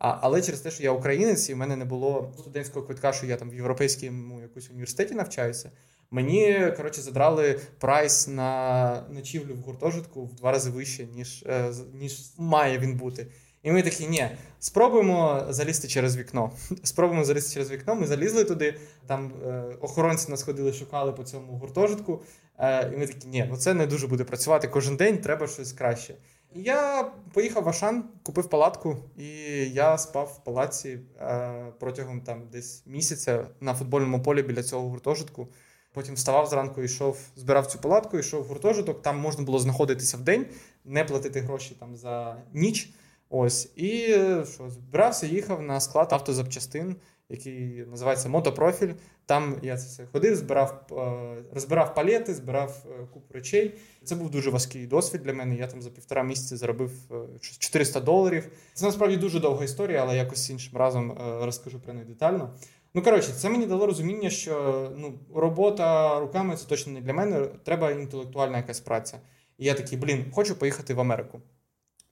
[0.00, 3.26] А, Але через те, що я українець, і в мене не було студентського квитка, що
[3.26, 5.70] я там в європейському якусь університеті навчаюся.
[6.10, 12.32] Мені коротше задрали price на ночівлю в гуртожитку в два рази вище, ніж е, ніж
[12.38, 13.26] має він бути.
[13.62, 16.52] І ми такі, ні, спробуємо залізти через вікно.
[16.82, 17.94] Спробуємо залізти через вікно.
[17.94, 18.74] Ми залізли туди.
[19.06, 22.22] Там е, охоронці нас ходили, шукали по цьому гуртожитку.
[22.58, 25.72] Е, і ми такі, ні, ну це не дуже буде працювати кожен день, треба щось
[25.72, 26.14] краще.
[26.54, 29.26] Я поїхав в Ашан, купив палатку, і
[29.70, 35.48] я спав в палаці е, протягом там десь місяця на футбольному полі біля цього гуртожитку.
[35.92, 39.02] Потім вставав зранку, йшов, збирав цю палатку, йшов в гуртожиток.
[39.02, 40.46] Там можна було знаходитися в день,
[40.84, 42.90] не платити гроші там за ніч.
[43.28, 44.16] Ось і
[44.54, 46.96] що збирався, їхав на склад автозапчастин,
[47.28, 48.92] який називається Мотопрофіль.
[49.30, 53.74] Там я це все ходив, збирав, е, розбирав палети, збирав е, купу речей.
[54.04, 55.56] Це був дуже важкий досвід для мене.
[55.56, 56.92] Я там за півтора місяці заробив
[57.40, 58.48] 400 е, доларів.
[58.74, 62.54] Це насправді дуже довга історія, але якось іншим разом розкажу про неї детально.
[62.94, 67.46] Ну, коротше, це мені дало розуміння, що ну, робота руками це точно не для мене.
[67.64, 69.18] Треба інтелектуальна якась праця.
[69.58, 71.40] І я такий, блін, хочу поїхати в Америку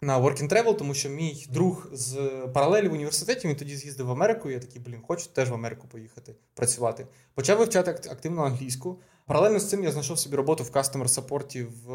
[0.00, 2.16] на Work and Travel, тому що мій друг з
[2.54, 4.50] паралелі в університеті він тоді з'їздив в Америку.
[4.50, 7.06] і Я такий, блін, хочу теж в Америку поїхати працювати.
[7.34, 9.00] Почав вивчати активно англійську.
[9.26, 11.86] Паралельно з цим я знайшов собі роботу в кастомер саппорті в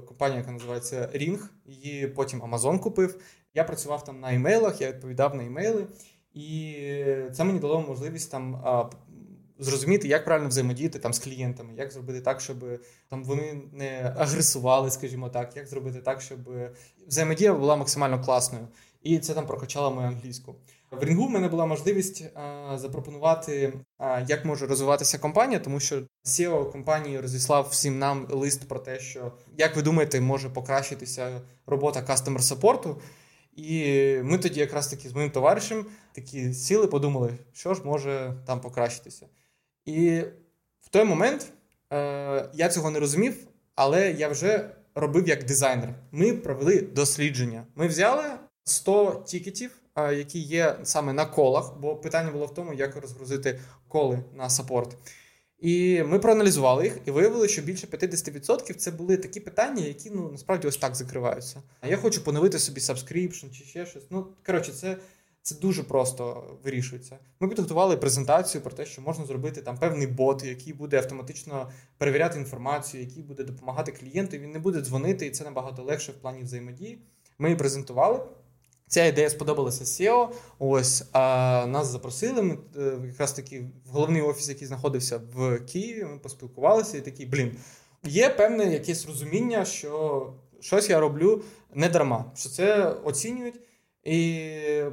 [0.00, 1.38] компанії, яка називається Ring.
[1.66, 3.20] Її потім Amazon купив.
[3.54, 5.86] Я працював там на імейлах, я відповідав на імейли,
[6.34, 6.76] і
[7.32, 8.54] це мені дало можливість там
[9.62, 12.64] зрозуміти, як правильно взаємодіяти там з клієнтами, як зробити так, щоб
[13.08, 16.38] там вони не агресували, скажімо так, як зробити так, щоб
[17.06, 18.68] взаємодія була максимально класною.
[19.02, 20.54] І це там прокачало мою англійську.
[20.90, 26.02] В Рінгу в мене була можливість а, запропонувати, а, як може розвиватися компанія, тому що
[26.24, 32.02] CEO компанії розіслав всім нам лист про те, що як ви думаєте, може покращитися робота
[32.02, 33.00] кастомер саппорту.
[33.56, 38.60] І ми тоді, якраз таки з моїм товаришем, такі сіли, подумали, що ж може там
[38.60, 39.26] покращитися.
[39.84, 40.22] І
[40.80, 41.52] в той момент
[41.92, 43.36] е, я цього не розумів,
[43.74, 45.94] але я вже робив як дизайнер.
[46.12, 47.66] Ми провели дослідження.
[47.74, 48.24] Ми взяли
[48.64, 53.60] 100 тікетів, е, які є саме на колах, бо питання було в тому, як розгрузити
[53.88, 54.96] коли на саппорт.
[55.58, 60.28] І ми проаналізували їх і виявили, що більше 50% це були такі питання, які ну
[60.32, 61.62] насправді ось так закриваються.
[61.80, 64.04] А я хочу поновити собі subscription чи ще щось.
[64.10, 64.96] Ну коротше, це
[65.42, 67.18] це дуже просто вирішується.
[67.40, 72.38] Ми підготували презентацію про те, що можна зробити там певний бот, який буде автоматично перевіряти
[72.38, 74.36] інформацію, який буде допомагати клієнту.
[74.36, 76.98] Він не буде дзвонити, і це набагато легше в плані взаємодії.
[77.38, 78.20] Ми її презентували.
[78.86, 80.28] Ця ідея сподобалася SEO.
[80.58, 82.42] Ось а нас запросили.
[82.42, 86.04] Ми е, якраз таки в головний офіс, який знаходився в Києві.
[86.04, 87.56] Ми поспілкувалися і такі, блін,
[88.04, 91.42] є певне якесь розуміння, що щось я роблю
[91.74, 93.60] не дарма, що це оцінюють.
[94.04, 94.50] І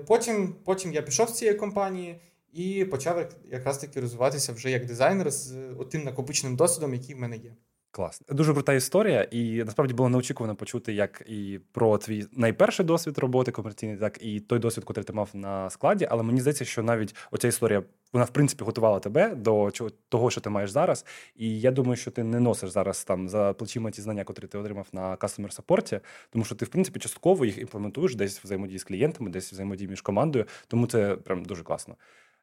[0.08, 2.22] потім потім я пішов з цієї компанії
[2.54, 5.56] і почав якраз таки розвиватися вже як дизайнер з
[5.92, 7.56] тим накопиченим досвідом, який в мене є.
[7.92, 8.22] Клас.
[8.30, 13.52] Дуже крута історія, і насправді було неочікувано почути як і про твій найперший досвід роботи
[13.52, 16.08] комерційний, так і той досвід, який ти мав на складі.
[16.12, 19.72] Але мені здається, що навіть оця історія вона в принципі готувала тебе до
[20.10, 21.06] того, що ти маєш зараз.
[21.36, 24.58] І я думаю, що ти не носиш зараз там за плечима ті знання, котрі ти
[24.58, 26.00] отримав на кастомер саппорті,
[26.30, 30.02] тому що ти, в принципі, частково їх імплементуєш десь взаємодії з клієнтами, десь взаємодії між
[30.02, 30.46] командою.
[30.68, 31.96] Тому це прям дуже класно.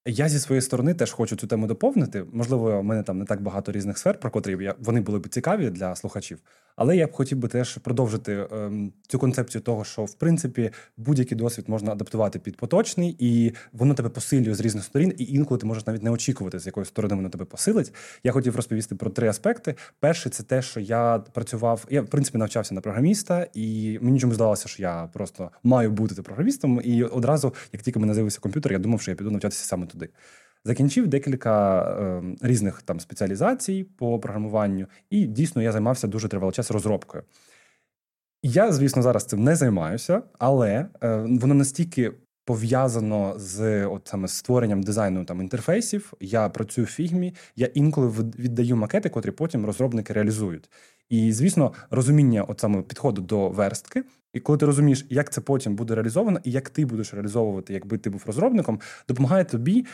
[0.07, 2.25] Я зі своєї сторони теж хочу цю тему доповнити.
[2.33, 5.29] Можливо, в мене там не так багато різних сфер, про котрі я вони були б
[5.29, 6.38] цікаві для слухачів.
[6.76, 11.38] Але я б хотів би теж продовжити ем, цю концепцію того, що в принципі будь-який
[11.38, 15.66] досвід можна адаптувати під поточний, і воно тебе посилює з різних сторін, і інколи ти
[15.66, 17.94] можеш навіть не очікувати, з якої сторони воно тебе посилить.
[18.24, 19.74] Я хотів розповісти про три аспекти.
[20.00, 24.34] Перший це те, що я працював, я в принципі навчався на програміста, і мені чомусь
[24.34, 26.80] здавалося, що я просто маю бути програмістом.
[26.84, 30.08] І одразу, як тільки мене з'явився комп'ютер, я думав, що я піду навчатися саме туди.
[30.66, 36.70] Закінчив декілька е, різних там спеціалізацій по програмуванню, і дійсно я займався дуже тривалий час
[36.70, 37.22] розробкою.
[38.42, 42.12] Я, звісно, зараз цим не займаюся, але е, воно настільки
[42.44, 46.12] пов'язано з от саме створенням дизайну там інтерфейсів.
[46.20, 50.70] Я працюю в фігмі, я інколи віддаю макети, котрі потім розробники реалізують.
[51.09, 54.05] І, звісно, розуміння от саме підходу до верстки.
[54.33, 57.98] І коли ти розумієш, як це потім буде реалізовано, і як ти будеш реалізовувати, якби
[57.98, 59.87] ти був розробником, допомагає тобі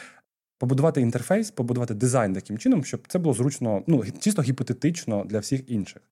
[0.62, 5.70] побудувати інтерфейс, побудувати дизайн таким чином, щоб це було зручно, ну чисто гіпотетично для всіх
[5.70, 6.02] інших.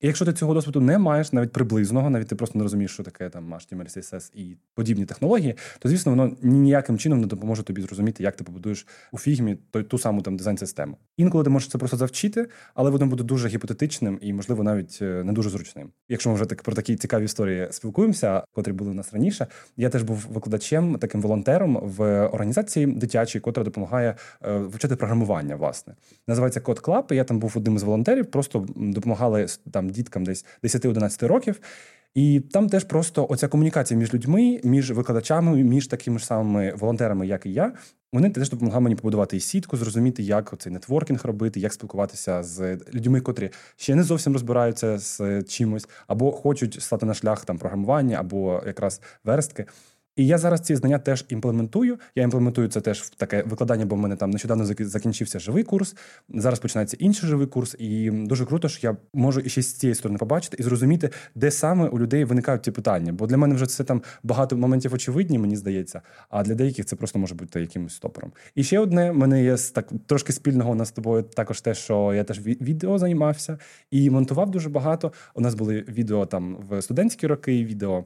[0.00, 3.02] І якщо ти цього досвіду не маєш, навіть приблизного, навіть ти просто не розумієш, що
[3.02, 7.82] таке там HTML, CSS і подібні технології, то звісно, воно ніяким чином не допоможе тобі
[7.82, 10.96] зрозуміти, як ти побудуєш у фігмі ту, ту саму там дизайн-систему.
[11.16, 15.24] Інколи ти можеш це просто завчити, але воно буде дуже гіпотетичним і, можливо, навіть е,
[15.24, 15.90] не дуже зручним.
[16.08, 19.46] Якщо ми вже так про такі цікаві історії спілкуємося, котрі були у нас раніше.
[19.76, 25.56] Я теж був викладачем, таким волонтером в організації дитячій, котра допомагає е, вивчати програмування.
[25.56, 25.94] Власне,
[26.26, 31.26] називається Club, і Я там був одним з волонтерів, просто допомагали там діткам десь 10-11
[31.26, 31.60] років.
[32.14, 37.26] І там теж просто оця комунікація між людьми, між викладачами, між такими ж самими волонтерами,
[37.26, 37.72] як і я.
[38.12, 42.78] Вони теж допомагали мені побудувати і сітку, зрозуміти, як цей нетворкінг робити, як спілкуватися з
[42.94, 48.16] людьми, котрі ще не зовсім розбираються з чимось, або хочуть стати на шлях там програмування,
[48.20, 49.66] або якраз верстки.
[50.16, 51.98] І я зараз ці знання теж імплементую.
[52.14, 55.96] Я імплементую це теж в таке викладання, бо в мене там нещодавно закінчився живий курс.
[56.28, 59.94] Зараз починається інший живий курс, і дуже круто, що я можу і ще з цієї
[59.94, 63.12] сторони побачити і зрозуміти, де саме у людей виникають ці питання.
[63.12, 66.00] Бо для мене вже це там багато моментів очевидні, мені здається.
[66.28, 68.32] А для деяких це просто може бути якимось стопором.
[68.54, 71.22] І ще одне в мене є так трошки спільного у нас з тобою.
[71.22, 73.58] Також те, що я теж відео займався
[73.90, 75.12] і монтував дуже багато.
[75.34, 78.04] У нас були відео там в студентські роки, відео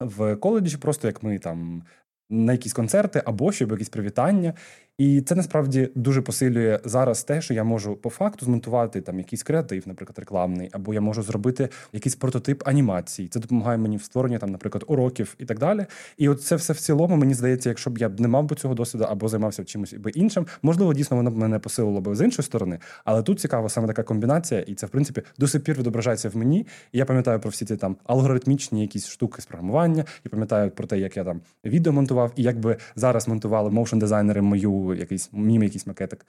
[0.00, 1.82] в коледжі, просто як ми там
[2.30, 4.54] на якісь концерти або щоб якісь привітання.
[4.98, 9.42] І це насправді дуже посилює зараз те, що я можу по факту змонтувати там якийсь
[9.42, 13.28] креатив, наприклад, рекламний, або я можу зробити якийсь прототип анімації.
[13.28, 15.86] Це допомагає мені в створенні там, наприклад, уроків і так далі.
[16.16, 18.56] І от це все в цілому, мені здається, якщо б я б не мав би
[18.56, 22.20] цього досвіду або займався чимось би іншим, можливо, дійсно воно б мене посилило би з
[22.24, 22.78] іншої сторони.
[23.04, 26.36] Але тут цікава саме така комбінація, і це в принципі до сих пір відображається в
[26.36, 26.66] мені.
[26.92, 30.04] І я пам'ятаю про всі ці там алгоритмічні якісь штуки з програмування.
[30.24, 33.98] Я пам'ятаю про те, як я там відео монтував, і як би зараз монтували моушн
[33.98, 36.26] дизайнери мою якийсь мім, якийсь макетик.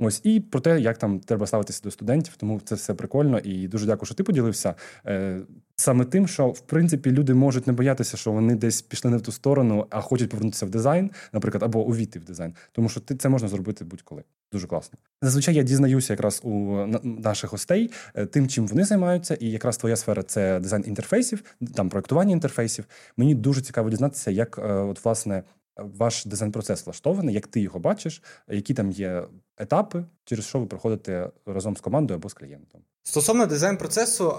[0.00, 3.68] Ось і про те, як там треба ставитися до студентів, тому це все прикольно і
[3.68, 4.74] дуже дякую, що ти поділився
[5.06, 5.40] е,
[5.76, 9.22] саме тим, що в принципі люди можуть не боятися, що вони десь пішли не в
[9.22, 13.16] ту сторону, а хочуть повернутися в дизайн, наприклад, або увійти в дизайн, тому що ти
[13.16, 14.22] це можна зробити будь-коли.
[14.52, 14.98] Дуже класно.
[15.22, 19.96] Зазвичай я дізнаюся якраз у наших гостей е, тим, чим вони займаються, і якраз твоя
[19.96, 21.44] сфера це дизайн інтерфейсів,
[21.74, 22.84] там проектування інтерфейсів.
[23.16, 25.42] Мені дуже цікаво дізнатися, як е, от власне
[25.78, 29.24] ваш дизайн-процес влаштований, як ти його бачиш, які там є
[29.56, 32.80] етапи, через що ви проходите разом з командою або з клієнтом.
[33.02, 34.30] Стосовно дизайн-процесу,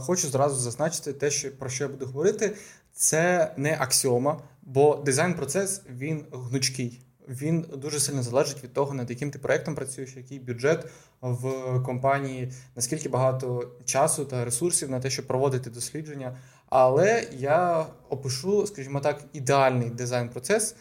[0.00, 2.56] хочу зразу зазначити те, що про що я буду говорити,
[2.92, 7.02] це не аксіома, бо дизайн-процес він гнучкий.
[7.28, 10.86] Він дуже сильно залежить від того, над яким ти проектом працюєш, який бюджет
[11.20, 16.36] в компанії, наскільки багато часу та ресурсів на те, щоб проводити дослідження.
[16.68, 20.76] Але я опишу, скажімо так, ідеальний дизайн-процес,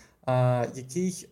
[0.76, 1.30] який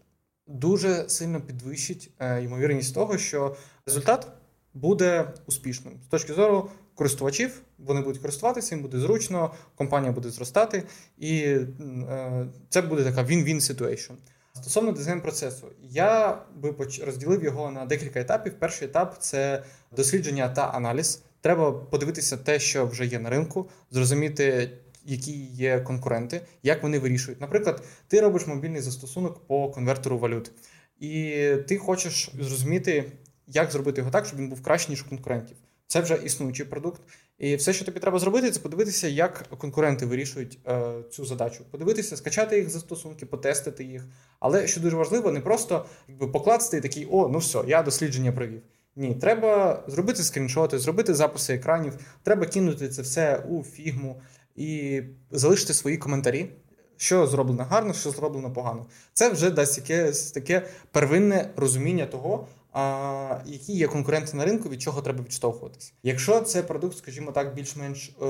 [0.47, 3.55] дуже сильно підвищить е, ймовірність того, що
[3.85, 4.27] результат
[4.73, 7.61] буде успішним з точки зору користувачів.
[7.77, 10.83] Вони будуть користуватися, їм буде зручно, компанія буде зростати,
[11.17, 14.13] і е, це буде така він-він ситуейшн.
[14.53, 18.53] Стосовно дизайн-процесу, я би розділив його на декілька етапів.
[18.59, 19.63] Перший етап це
[19.95, 21.21] дослідження та аналіз.
[21.41, 24.71] Треба подивитися те, що вже є на ринку, зрозуміти,
[25.05, 27.41] які є конкуренти, як вони вирішують.
[27.41, 30.51] Наприклад, ти робиш мобільний застосунок по конвертеру валют,
[30.99, 33.11] і ти хочеш зрозуміти,
[33.47, 35.57] як зробити його так, щоб він був краще, ніж у конкурентів.
[35.87, 37.01] Це вже існуючий продукт.
[37.37, 41.63] І все, що тобі треба зробити, це подивитися, як конкуренти вирішують е, цю задачу.
[41.71, 44.05] Подивитися, скачати їх застосунки, потестити їх.
[44.39, 48.61] Але що дуже важливо, не просто якби покласти такий, о, ну все, я дослідження провів.
[48.95, 54.21] Ні, треба зробити скріншоти, зробити записи екранів, треба кинути це все у фігму
[54.55, 56.49] і залишити свої коментарі,
[56.97, 58.85] що зроблено гарно, що зроблено погано.
[59.13, 64.81] Це вже дасть якесь таке первинне розуміння того, а, які є конкуренти на ринку, від
[64.81, 65.91] чого треба відштовхуватися.
[66.03, 68.25] Якщо це продукт, скажімо так, більш-менш е,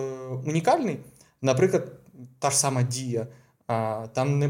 [0.45, 0.99] унікальний,
[1.41, 1.91] наприклад,
[2.39, 3.27] та ж сама дія.
[3.67, 4.49] А, Там не,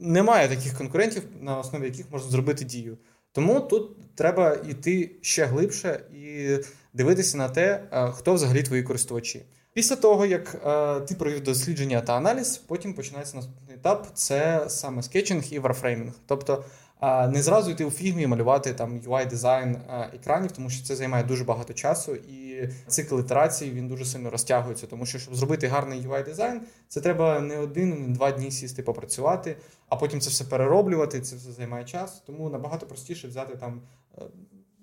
[0.00, 2.98] немає таких конкурентів, на основі яких можна зробити дію.
[3.32, 6.56] Тому тут треба йти ще глибше і
[6.92, 9.42] дивитися на те, хто взагалі твої користувачі.
[9.74, 15.02] Після того, як е, ти провів дослідження та аналіз, потім починається наступний етап це саме
[15.02, 16.12] скетчинг і варфреймінг.
[16.26, 16.64] Тобто
[17.02, 20.84] е, не зразу йти у фігмі і малювати там ui дизайн е, екранів, тому що
[20.84, 24.86] це займає дуже багато часу, і цикл ітерації він дуже сильно розтягується.
[24.86, 28.82] Тому що, щоб зробити гарний ui дизайн, це треба не один, не два дні сісти
[28.82, 29.56] попрацювати,
[29.88, 31.20] а потім це все перероблювати.
[31.20, 32.22] Це все займає час.
[32.26, 33.80] Тому набагато простіше взяти там
[34.18, 34.22] е,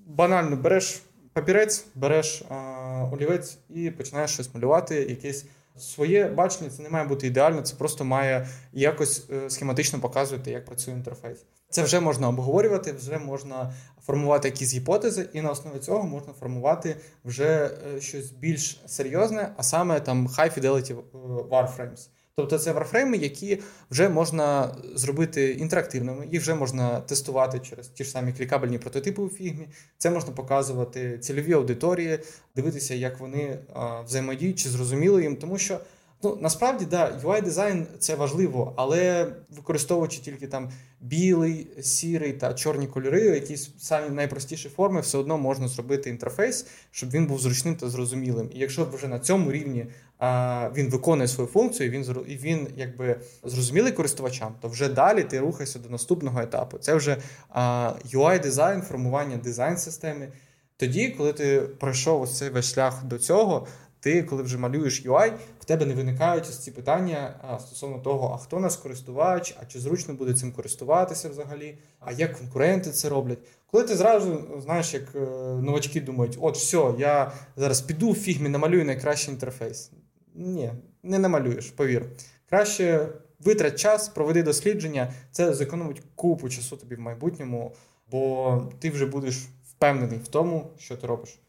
[0.08, 1.02] банально береш
[1.40, 2.44] папірець, береш
[3.12, 5.46] олівець і починаєш щось малювати, якесь
[5.78, 6.70] своє бачення.
[6.70, 11.46] Це не має бути ідеально, це просто має якось е, схематично показувати, як працює інтерфейс.
[11.70, 13.74] Це вже можна обговорювати, вже можна
[14.06, 19.64] формувати якісь гіпотези, і на основі цього можна формувати вже е, щось більш серйозне, а
[19.64, 20.96] саме там high fidelity е,
[21.50, 22.10] wireframes.
[22.36, 23.60] Тобто це варфрейми, які
[23.92, 29.30] вже можна зробити інтерактивними, їх вже можна тестувати через ті ж самі клікабельні прототипи у
[29.30, 29.68] фігмі.
[29.98, 32.20] Це можна показувати цільові аудиторії,
[32.56, 33.60] дивитися, як вони
[34.06, 35.80] взаємодіють чи зрозуміли їм, тому що
[36.24, 42.88] Ну насправді да, UI дизайн це важливо, але використовуючи тільки там білий, сірий та чорні
[42.88, 47.90] кольори, якісь самі найпростіші форми, все одно можна зробити інтерфейс, щоб він був зручним та
[47.90, 48.50] зрозумілим.
[48.54, 49.86] І якщо вже на цьому рівні
[50.18, 55.40] а, він виконує свою функцію, він і він якби зрозумілий користувачам, то вже далі ти
[55.40, 56.78] рухаєшся до наступного етапу.
[56.78, 57.18] Це вже
[57.50, 60.28] а, UI дизайн, формування дизайн системи.
[60.78, 63.68] Тоді, коли ти пройшов ось цей весь шлях до цього,
[64.00, 65.32] ти, коли вже малюєш UI,
[65.70, 70.14] тебе не виникають ось ці питання стосовно того, а хто нас користувач, а чи зручно
[70.14, 73.38] буде цим користуватися взагалі, а як конкуренти це роблять.
[73.72, 75.20] Коли ти зразу, знаєш, як е,
[75.62, 79.92] новачки думають, от все, я зараз піду в фігмі, намалюю найкращий інтерфейс.
[80.36, 80.72] Ні,
[81.04, 82.06] не намалюєш, повір.
[82.50, 83.08] Краще
[83.40, 87.76] витрать час, проведи дослідження, це зекономить купу часу тобі в майбутньому,
[88.12, 89.36] бо ти вже будеш
[89.70, 91.40] впевнений в тому, що ти робиш.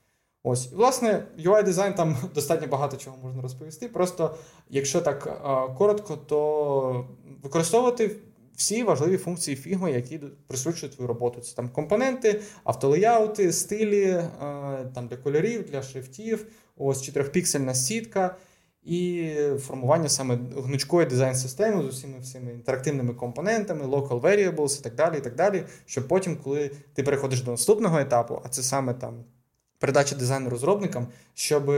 [0.42, 3.88] Ось, власне, UI дизайн там достатньо багато чого можна розповісти.
[3.88, 4.36] Просто,
[4.70, 5.42] якщо так
[5.78, 7.06] коротко, то
[7.42, 8.16] використовувати
[8.56, 11.40] всі важливі функції фігми, які присвячують твою роботу.
[11.40, 14.22] Це там компоненти, автолеяути, стилі
[14.94, 18.36] там для кольорів, для шрифтів, ось чотирьохпіксельна сітка.
[18.82, 25.18] І формування саме гнучкої дизайн-системи з усіма всіми інтерактивними компонентами, local variables і так далі,
[25.18, 29.24] і так далі, щоб потім, коли ти переходиш до наступного етапу, а це саме там
[29.80, 31.68] передача дизайну розробникам, щоб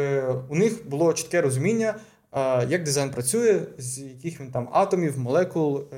[0.49, 1.95] у них було чітке розуміння,
[2.69, 5.97] як дизайн працює, з яких він там атомів, молекул, е,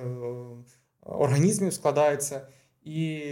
[1.03, 2.41] організмів складається.
[2.85, 3.23] І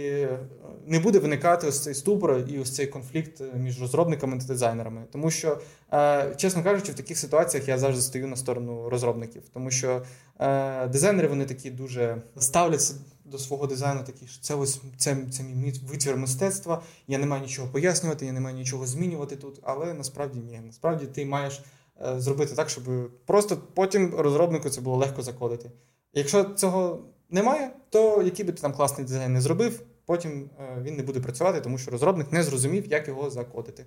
[0.85, 5.03] не буде виникати ось цей ступор і ось цей конфлікт між розробниками та дизайнерами.
[5.11, 5.61] Тому що,
[5.93, 10.03] е, чесно кажучи, в таких ситуаціях я завжди стою на сторону розробників, тому що
[10.39, 12.93] е, дизайнери вони такі дуже ставляться
[13.33, 16.83] до свого дизайну, такі що це ось це, це мій витвір мистецтва.
[17.07, 19.59] Я не маю нічого пояснювати, я не маю нічого змінювати тут.
[19.63, 20.61] Але насправді ні.
[20.65, 21.61] Насправді ти маєш
[22.05, 22.83] е, зробити так, щоб
[23.25, 25.71] просто потім розробнику це було легко закодити.
[26.13, 30.95] Якщо цього немає, то який би ти там класний дизайн не зробив, потім е, він
[30.95, 33.85] не буде працювати, тому що розробник не зрозумів, як його закодити.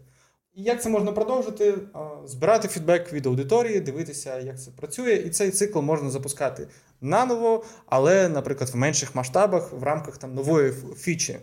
[0.57, 1.79] І як це можна продовжити?
[2.25, 6.69] Збирати фідбек від аудиторії, дивитися, як це працює, і цей цикл можна запускати
[7.01, 11.39] наново, але, наприклад, в менших масштабах в рамках там нової фічі,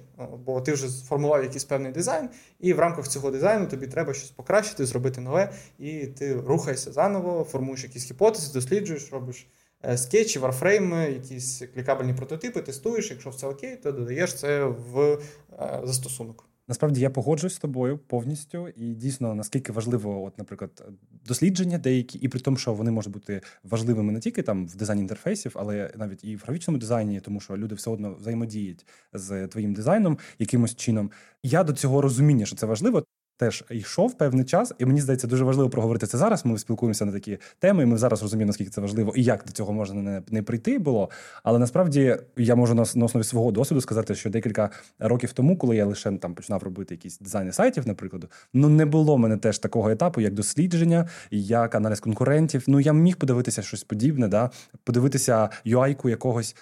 [0.46, 4.30] бо ти вже сформував якийсь певний дизайн, і в рамках цього дизайну тобі треба щось
[4.30, 9.48] покращити, зробити нове, і ти рухаєшся заново, формуєш якісь гіпотези, досліджуєш, робиш.
[9.86, 13.12] Е, скетчі, варфрейми, якісь клікабельні прототипи, тестуєш.
[13.12, 15.20] Якщо все окей, то додаєш це в
[15.60, 16.53] е, застосунок.
[16.68, 20.84] Насправді я погоджуюсь з тобою повністю, і дійсно наскільки важливо, от, наприклад,
[21.26, 25.02] дослідження деякі, і при тому, що вони можуть бути важливими не тільки там в дизайні
[25.02, 29.74] інтерфейсів, але навіть і в графічному дизайні, тому що люди все одно взаємодіють з твоїм
[29.74, 31.12] дизайном якимось чином.
[31.44, 33.04] Я до цього розуміння, що це важливо
[33.38, 36.46] теж йшов певний час, і мені здається, дуже важливо проговорити це зараз.
[36.46, 37.84] Ми спілкуємося на такі теми.
[37.84, 40.80] і Ми зараз розуміємо, наскільки це важливо і як до цього можна не, не прийти
[40.80, 41.10] було.
[41.44, 44.70] Але насправді я можу на, на основі свого досвіду сказати, що декілька
[45.00, 49.16] років тому, коли я лише там починав робити якісь дизайни сайтів, наприклад, ну не було
[49.16, 52.64] в мене теж такого етапу, як дослідження, як аналіз конкурентів.
[52.68, 54.50] Ну я міг подивитися щось подібне, да
[54.84, 56.56] подивитися UI-ку якогось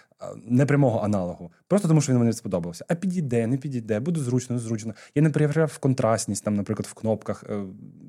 [0.46, 2.86] непрямого аналогу, просто тому що він мені сподобався.
[2.88, 4.94] А підійде, не підійде, буде зручно, не зручно.
[5.16, 7.64] Я не перевіряв контрастність, там, наприклад, в кнопках, е,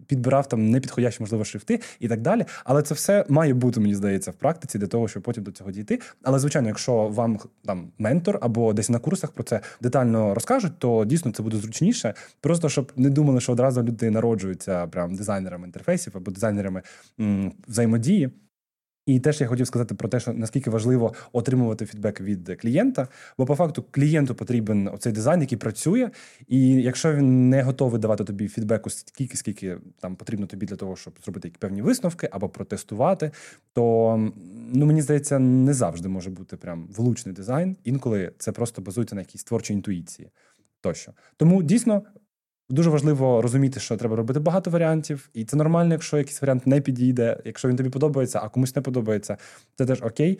[0.06, 2.44] підбирав там непідходящі, можливо, шрифти і так далі.
[2.64, 5.70] Але це все має бути, мені здається, в практиці для того, щоб потім до цього
[5.70, 6.00] дійти.
[6.22, 11.04] Але, звичайно, якщо вам там ментор або десь на курсах про це детально розкажуть, то
[11.04, 12.14] дійсно це буде зручніше.
[12.40, 16.82] Просто щоб не думали, що одразу люди народжуються прям дизайнерами інтерфейсів або дизайнерами
[17.20, 18.30] м- взаємодії.
[19.06, 23.46] І теж я хотів сказати про те, що наскільки важливо отримувати фідбек від клієнта, бо
[23.46, 26.10] по факту клієнту потрібен оцей дизайн, який працює,
[26.48, 30.96] і якщо він не готовий давати тобі фідбеку скільки, скільки там потрібно тобі для того,
[30.96, 33.30] щоб зробити певні висновки або протестувати,
[33.72, 34.16] то
[34.72, 37.76] ну мені здається, не завжди може бути прям влучний дизайн.
[37.84, 40.28] Інколи це просто базується на якійсь творчій інтуїції.
[40.80, 42.02] Тощо тому дійсно
[42.72, 46.80] Дуже важливо розуміти, що треба робити багато варіантів, і це нормально, якщо якийсь варіант не
[46.80, 49.36] підійде, якщо він тобі подобається, а комусь не подобається,
[49.74, 50.38] це теж окей.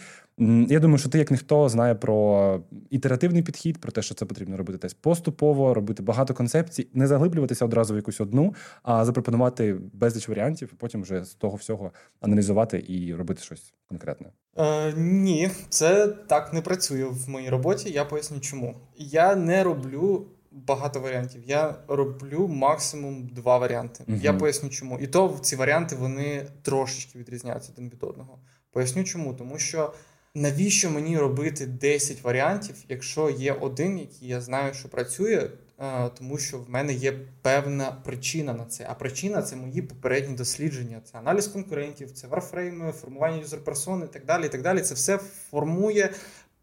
[0.69, 2.61] Я думаю, що ти, як ніхто, знає про
[2.91, 7.65] ітеративний підхід, про те, що це потрібно робити десь поступово, робити багато концепцій, не заглиблюватися
[7.65, 12.85] одразу в якусь одну, а запропонувати безліч варіантів, і потім вже з того всього аналізувати
[12.89, 14.27] і робити щось конкретне.
[14.57, 17.91] Е, Ні, це так не працює в моїй роботі.
[17.91, 21.43] Я поясню, чому я не роблю багато варіантів.
[21.45, 24.05] Я роблю максимум два варіанти.
[24.09, 24.99] uh Я поясню, чому.
[24.99, 28.39] І то ці варіанти вони трошечки відрізняються один від одного.
[28.73, 29.35] Поясню чому.
[29.35, 29.93] Тому що
[30.35, 36.39] навіщо мені робити 10 варіантів, якщо є один, який я знаю, що працює, е, тому
[36.39, 38.87] що в мене є певна причина на це.
[38.91, 44.25] А причина це мої попередні дослідження, це аналіз конкурентів, це варфрейми, формування юзер-персони і так
[44.25, 44.47] далі.
[44.47, 44.81] і так далі.
[44.81, 46.11] Це все формує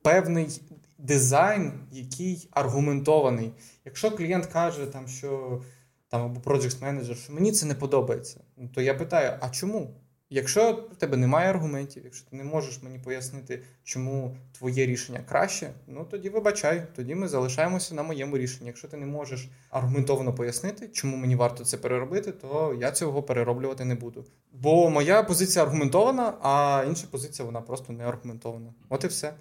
[0.01, 0.61] певний
[0.99, 3.51] дизайн, який аргументований.
[3.85, 5.61] Якщо клієнт каже, там, що
[6.09, 8.41] там або project менеджер що мені це не подобається,
[8.73, 9.95] то я питаю: а чому?
[10.31, 15.69] Якщо в тебе немає аргументів, якщо ти не можеш мені пояснити, чому твоє рішення краще,
[15.87, 18.67] ну тоді вибачай, тоді ми залишаємося на моєму рішенні.
[18.67, 23.85] Якщо ти не можеш аргументовано пояснити, чому мені варто це переробити, то я цього перероблювати
[23.85, 24.25] не буду.
[24.51, 28.73] Бо моя позиція аргументована, а інша позиція вона просто не аргументована.
[28.89, 29.33] От і все.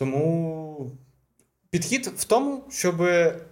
[0.00, 0.92] Тому
[1.70, 3.00] підхід в тому, щоб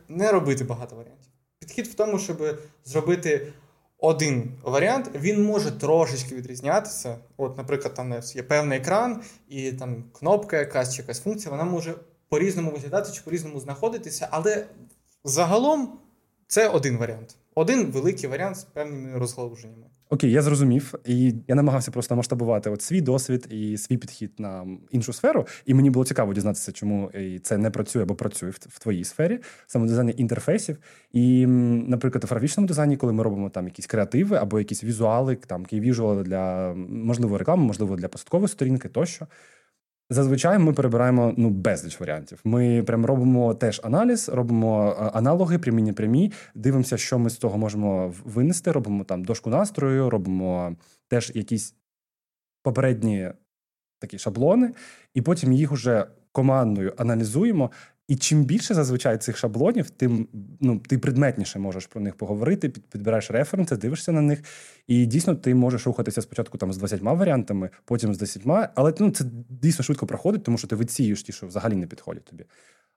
[0.09, 1.33] не робити багато варіантів.
[1.59, 3.53] Підхід в тому, щоб зробити
[3.99, 7.19] один варіант, він може трошечки відрізнятися.
[7.37, 11.95] От, наприклад, там є певний екран, і там кнопка якась чи якась функція, вона може
[12.29, 14.67] по-різному виглядати чи по-різному знаходитися, але
[15.25, 15.99] загалом
[16.47, 17.37] це один варіант.
[17.59, 19.87] Один великий варіант з певними розгалуженнями.
[20.11, 24.67] Окей, я зрозумів, і я намагався просто масштабувати от свій досвід і свій підхід на
[24.91, 25.47] іншу сферу.
[25.67, 27.11] І мені було цікаво дізнатися, чому
[27.43, 30.79] це не працює або працює в твоїй сфері, саме дизайні інтерфейсів.
[31.13, 35.67] І, наприклад, у графічному дизайні, коли ми робимо там якісь креативи або якісь візуали, там
[35.73, 39.27] віжуали для можливо реклами, можливо, для посткової сторінки тощо.
[40.11, 42.41] Зазвичай ми перебираємо ну безліч варіантів.
[42.45, 47.59] Ми прям робимо теж аналіз, робимо е, аналоги, прямі прямі, дивимося, що ми з того
[47.59, 48.73] можемо винести.
[48.73, 50.77] Робимо там дошку настрою, робимо
[51.09, 51.75] теж якісь
[52.63, 53.33] попередні
[53.99, 54.75] такі шаблони,
[55.15, 57.71] і потім їх уже командою аналізуємо
[58.09, 60.29] і чим більше зазвичай цих шаблонів, тим
[60.61, 64.43] ну ти предметніше можеш про них поговорити, підбираєш референси, дивишся на них.
[64.87, 68.43] І дійсно ти можеш рухатися спочатку там з 20 варіантами, потім з 10,
[68.75, 72.25] але ну, це дійсно швидко проходить, тому що ти відсіюєш ті, що взагалі не підходять
[72.25, 72.45] тобі.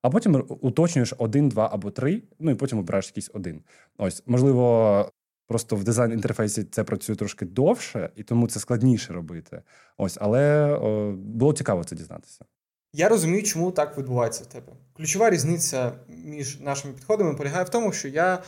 [0.02, 3.62] А потім уточнюєш один, два або три, ну і потім обираєш якийсь один.
[3.98, 5.12] Ось, можливо,
[5.48, 9.62] просто в дизайн інтерфейсі це працює трошки довше, і тому це складніше робити.
[9.98, 12.46] Ось, але о, було цікаво це дізнатися.
[12.94, 14.74] Я розумію, чому так відбувається в тебе.
[14.94, 18.40] Ключова різниця між нашими підходами полягає в тому, що я е,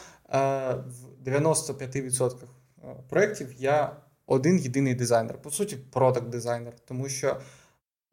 [1.23, 7.37] в 95% е, проєктів я один єдиний дизайнер, по суті, продакт-дизайнер, тому що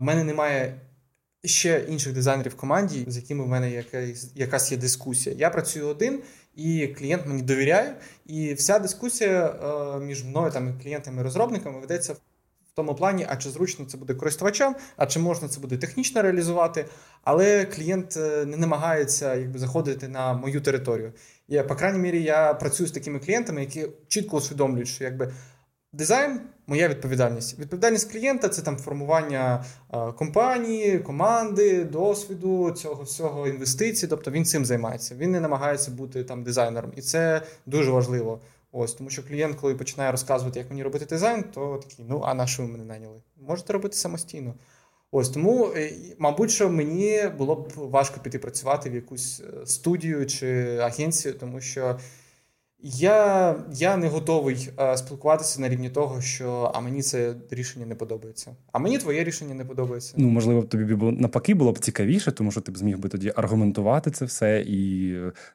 [0.01, 0.81] в мене немає
[1.45, 5.37] ще інших дизайнерів в команді, з якими в мене якась, якась є дискусія.
[5.39, 6.23] Я працюю один,
[6.55, 7.97] і клієнт мені довіряє.
[8.27, 12.17] І вся дискусія е, між мною там і клієнтами і розробниками ведеться
[12.81, 16.85] тому плані, а чи зручно це буде користувачам, а чи можна це буде технічно реалізувати,
[17.25, 21.13] але клієнт е, не намагається якби заходити на мою територію.
[21.49, 25.33] І, по крайній мірі, я працюю з такими клієнтами, які чітко усвідомлюють, що якби.
[25.93, 27.59] Дизайн моя відповідальність.
[27.59, 34.07] Відповідальність клієнта це там формування е, компанії, команди, досвіду, цього всього інвестицій.
[34.07, 35.15] Тобто він цим займається.
[35.15, 38.41] Він не намагається бути там дизайнером, і це дуже важливо.
[38.73, 42.35] Ось, тому що клієнт, коли починає розказувати, як мені робити дизайн, то такий, ну а
[42.35, 43.21] на що ви мене наняли?
[43.41, 44.55] Можете робити самостійно.
[45.13, 50.27] Ось тому, е, мабуть, що мені було б важко піти працювати в якусь е, студію
[50.27, 51.99] чи агенцію, тому що
[52.83, 57.87] я я не готовий а, е, спілкуватися на рівні того, що а мені це рішення
[57.87, 58.57] не подобається.
[58.73, 60.15] А мені твоє рішення не подобається.
[60.17, 63.33] Ну можливо, тобі було навпаки було б цікавіше, тому що ти б зміг би тоді
[63.37, 65.11] аргументувати це все і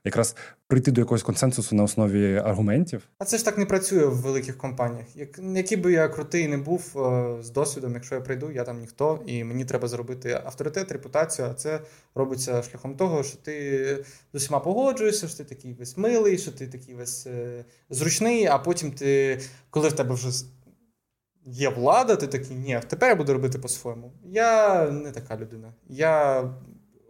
[0.05, 0.35] якраз
[0.67, 3.01] прийти до якогось консенсусу на основі аргументів.
[3.19, 5.05] А це ж так не працює в великих компаніях.
[5.15, 8.79] Як який би я крутий не був е, з досвідом, якщо я прийду, я там
[8.79, 11.47] ніхто, і мені треба зробити авторитет, репутацію.
[11.51, 11.79] А це
[12.15, 16.67] робиться шляхом того, що ти з усіма погоджуєшся, що ти такий весь милий, що ти
[16.67, 18.45] такий весь е, зручний.
[18.45, 19.39] А потім ти,
[19.69, 20.29] коли в тебе вже
[21.45, 24.11] є влада, ти такий, ні, тепер я буду робити по-своєму.
[24.23, 25.73] Я не така людина.
[25.87, 26.43] Я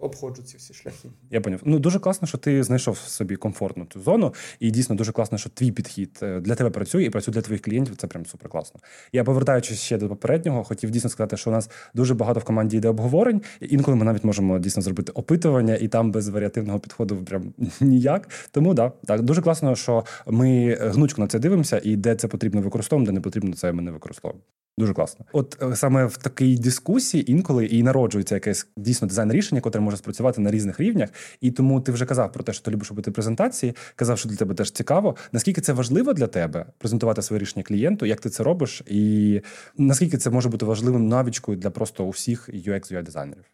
[0.06, 1.10] обходжу ці всі шляхи.
[1.32, 1.60] Я поняв.
[1.64, 5.49] Ну дуже класно, що ти знайшов собі комфортну цю зону, і дійсно дуже класно, що
[5.49, 7.95] твій підхід е, для тебе працює і працює для твоїх клієнтів.
[7.95, 8.80] Це прям супер класно.
[9.14, 12.78] Я повертаючись ще до попереднього, хотів дійсно сказати, що у нас дуже багато в команді
[12.78, 13.41] йде обговорень.
[13.60, 18.30] Інколи ми навіть можемо дійсно зробити опитування, і там без варіативного підходу прям ніяк.
[18.51, 22.62] Тому да, так дуже класно, що ми гнучко на це дивимося, і де це потрібно
[22.62, 24.41] використовуємо, де не потрібно, це ми не використовуємо.
[24.78, 25.26] Дуже класно.
[25.32, 29.97] От е, саме в такій дискусії інколи і народжується якесь дійсно дизайн рішення, яке може
[29.97, 31.09] спрацювати на різних рівнях.
[31.41, 34.36] І тому ти вже казав про те, що ти любиш робити презентації, казав, що для
[34.36, 35.15] тебе теж цікаво.
[35.32, 39.41] Наскільки це важливо для тебе презентувати своє рішення клієнту, як ти це робиш, і
[39.78, 43.45] наскільки це може бути важливим навичкою для просто усіх UX ui дизайнерів?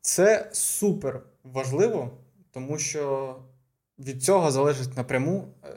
[0.00, 2.10] Це супер важливо,
[2.50, 3.36] тому що
[3.98, 5.68] від цього залежить напряму е,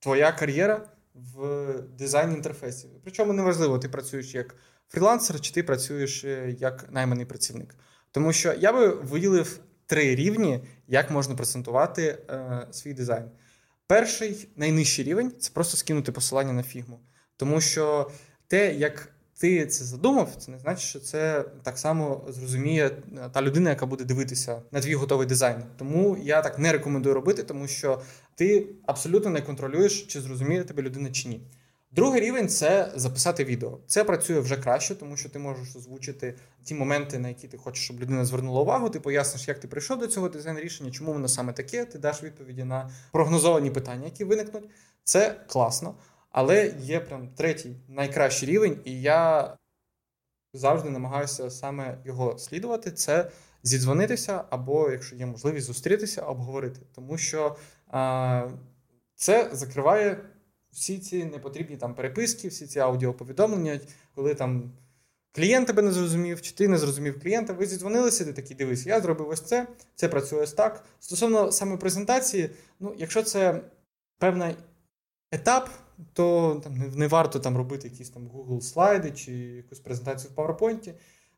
[0.00, 0.86] твоя кар'єра
[1.34, 2.88] в дизайн інтерфейсі.
[3.02, 4.56] Причому неважливо, ти працюєш як
[4.88, 7.74] фрілансер, чи ти працюєш е, як найманий працівник.
[8.10, 13.30] Тому що я би виділив три рівні, як можна презентувати е, свій дизайн.
[13.86, 17.00] Перший найнижчий рівень це просто скинути посилання на фігму.
[17.36, 18.10] Тому що
[18.46, 19.08] те, як
[19.40, 22.90] ти це задумав, це не значить, що це так само зрозуміє
[23.32, 25.62] та людина, яка буде дивитися на твій готовий дизайн.
[25.76, 28.00] Тому я так не рекомендую робити, тому що
[28.40, 31.40] ти абсолютно не контролюєш, чи зрозуміє тебе людина чи ні.
[31.90, 33.78] Другий рівень це записати відео.
[33.86, 36.34] Це працює вже краще, тому що ти можеш озвучити
[36.64, 38.90] ті моменти, на які ти хочеш, щоб людина звернула увагу.
[38.90, 41.84] Ти поясниш, як ти прийшов до цього дизайн рішення, чому воно саме таке.
[41.84, 44.70] Ти даш відповіді на прогнозовані питання, які виникнуть.
[45.04, 45.94] Це класно.
[46.30, 49.56] Але є прям третій найкращий рівень, і я
[50.54, 52.90] завжди намагаюся саме його слідувати.
[52.90, 53.30] Це
[53.62, 56.80] зідзвонитися, або, якщо є можливість, зустрітися, обговорити.
[56.94, 57.56] Тому що
[59.14, 60.24] це закриває
[60.72, 63.80] всі ці непотрібні там переписки, всі ці аудіоповідомлення,
[64.14, 64.72] коли там.
[65.32, 69.00] Клієнт тебе не зрозумів, чи ти не зрозумів клієнта, ви зідзвонилися, ти такий дивись, я
[69.00, 70.84] зробив ось це, це працює ось так.
[71.00, 73.60] Стосовно саме презентації, ну, якщо це
[74.18, 74.54] певний
[75.32, 75.70] етап,
[76.12, 80.92] то там не варто там робити якісь там Google слайди чи якусь презентацію в PowerPoint.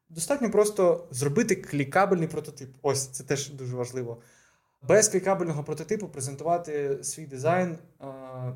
[0.09, 2.75] Достатньо просто зробити клікабельний прототип.
[2.83, 4.23] Ось це теж дуже важливо.
[4.89, 7.71] Без клікабельного прототипу презентувати свій дизайн
[8.01, 8.07] е,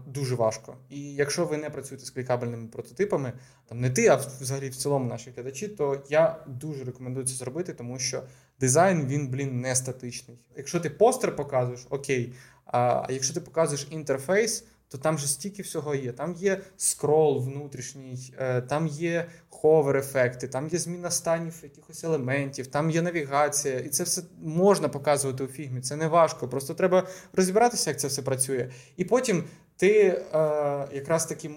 [0.06, 0.76] дуже важко.
[0.90, 3.32] І якщо ви не працюєте з клікабельними прототипами,
[3.66, 7.74] там не ти, а взагалі в цілому наші глядачі, то я дуже рекомендую це зробити,
[7.74, 8.22] тому що
[8.60, 10.38] дизайн він, блін, не статичний.
[10.56, 12.32] Якщо ти постер показуєш, окей.
[12.66, 16.12] А якщо ти показуєш інтерфейс, то там же стільки всього є.
[16.12, 22.90] Там є скрол внутрішній, е, там є ховер-ефекти, там є зміна станів якихось елементів, там
[22.90, 25.80] є навігація, і це все можна показувати у фігмі.
[25.80, 26.48] Це не важко.
[26.48, 28.70] Просто треба розібратися, як це все працює.
[28.96, 29.44] І потім
[29.76, 30.22] ти е,
[30.92, 31.50] якраз таки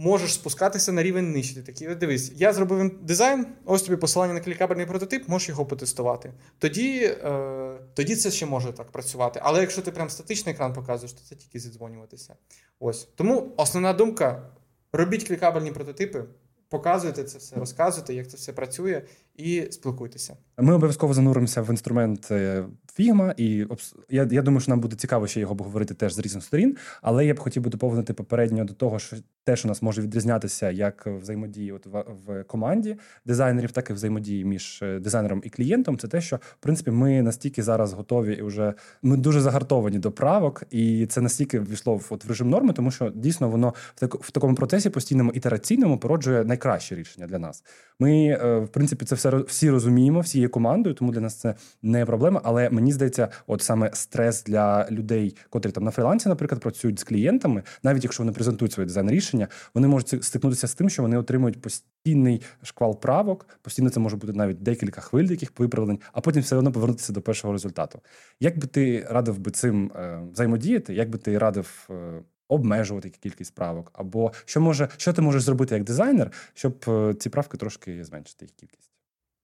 [0.00, 1.54] можеш спускатися на рівень нижче.
[1.54, 6.32] Ти такий, дивись, я зробив дизайн, ось тобі посилання на клікабельний прототип, можеш його потестувати.
[6.58, 9.40] Тоді е, тоді це ще може так працювати.
[9.42, 12.34] Але якщо ти прям статичний екран показуєш, то це тільки зідзвонюватися.
[12.78, 13.08] Ось.
[13.14, 14.50] Тому основна думка:
[14.92, 16.24] робіть клікабельні прототипи.
[16.68, 19.02] Показуйте це все, розказуйте, як це все працює,
[19.40, 20.36] і спілкуйтеся.
[20.58, 22.64] Ми обов'язково зануримося в інструмент е,
[22.98, 23.66] Figma, і
[24.08, 26.76] я я думаю, що нам буде цікаво ще його обговорити теж з різних сторін.
[27.02, 30.70] Але я б хотів би доповнити попередньо до того, що те, що нас може відрізнятися
[30.70, 35.98] як взаємодії от в, в команді дизайнерів, так і взаємодії між е, дизайнером і клієнтом.
[35.98, 40.12] Це те, що в принципі ми настільки зараз готові і вже ми дуже загартовані до
[40.12, 44.14] правок, і це настільки ввійшло от в режим норми, тому що дійсно воно в так
[44.14, 47.64] в такому процесі постійному ітераційному породжує найкраще рішення для нас.
[47.98, 51.54] Ми, е, в принципі, це все всі розуміємо, всі є командою, тому для нас це
[51.82, 52.40] не проблема.
[52.44, 57.04] Але мені здається, от саме стрес для людей, котрі там на фрілансі, наприклад, працюють з
[57.04, 61.18] клієнтами, навіть якщо вони презентують своє дизайн рішення, вони можуть стикнутися з тим, що вони
[61.18, 63.46] отримують постійний шквал правок.
[63.62, 67.20] Постійно це може бути навіть декілька хвиль, яких виправлень, а потім все одно повернутися до
[67.20, 68.00] першого результату.
[68.40, 70.94] Як би ти радив би цим е, взаємодіяти?
[70.94, 75.74] Як би ти радив е, обмежувати кількість правок, або що може, що ти можеш зробити
[75.74, 78.90] як дизайнер, щоб е, ці правки трошки зменшити їх кількість?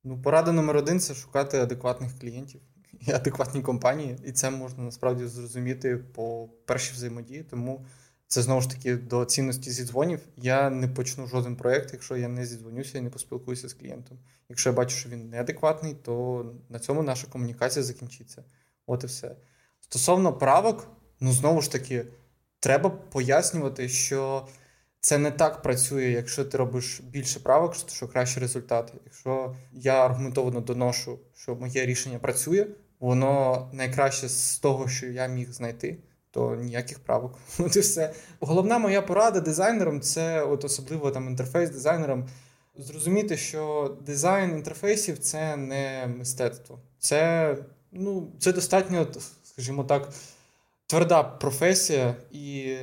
[0.09, 2.61] Ну, порада номер один це шукати адекватних клієнтів
[3.07, 7.42] і адекватні компанії, і це можна насправді зрозуміти по першій взаємодії.
[7.42, 7.86] Тому
[8.26, 10.20] це знову ж таки до цінності зідзвонів.
[10.36, 14.18] Я не почну жоден проєкт, якщо я не зідзвонюся і не поспілкуюся з клієнтом.
[14.48, 18.44] Якщо я бачу, що він неадекватний, то на цьому наша комунікація закінчиться.
[18.86, 19.36] От і все.
[19.80, 20.88] Стосовно правок,
[21.20, 22.07] ну знову ж таки
[22.61, 24.48] треба пояснювати, що
[25.01, 28.92] це не так працює, якщо ти робиш більше правок, що краще результати.
[29.05, 32.66] Якщо я аргументовано доношу, що моє рішення працює,
[33.01, 35.99] воно найкраще з того, що я міг знайти.
[36.30, 37.38] То ніяких правок.
[37.59, 38.12] От і все.
[38.40, 42.28] Головна моя порада дизайнерам це, от особливо там інтерфейс-дизайнерам,
[42.78, 46.78] зрозуміти, що дизайн інтерфейсів це не мистецтво.
[46.99, 47.57] Це
[47.92, 49.07] ну, це достатньо,
[49.44, 50.09] скажімо так,
[50.86, 52.76] тверда професія, і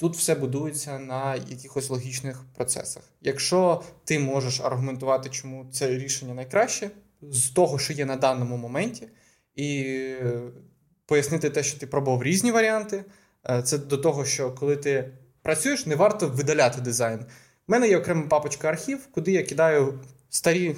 [0.00, 3.02] тут все будується на якихось логічних процесах.
[3.20, 6.90] Якщо ти можеш аргументувати, чому це рішення найкраще,
[7.22, 9.08] з того, що є на даному моменті,
[9.54, 9.86] і
[11.06, 13.04] пояснити те, що ти пробував різні варіанти,
[13.50, 15.10] е, це до того, що коли ти
[15.42, 17.20] працюєш, не варто видаляти дизайн.
[17.20, 17.24] У
[17.66, 20.76] мене є окрема папочка архів, куди я кидаю старі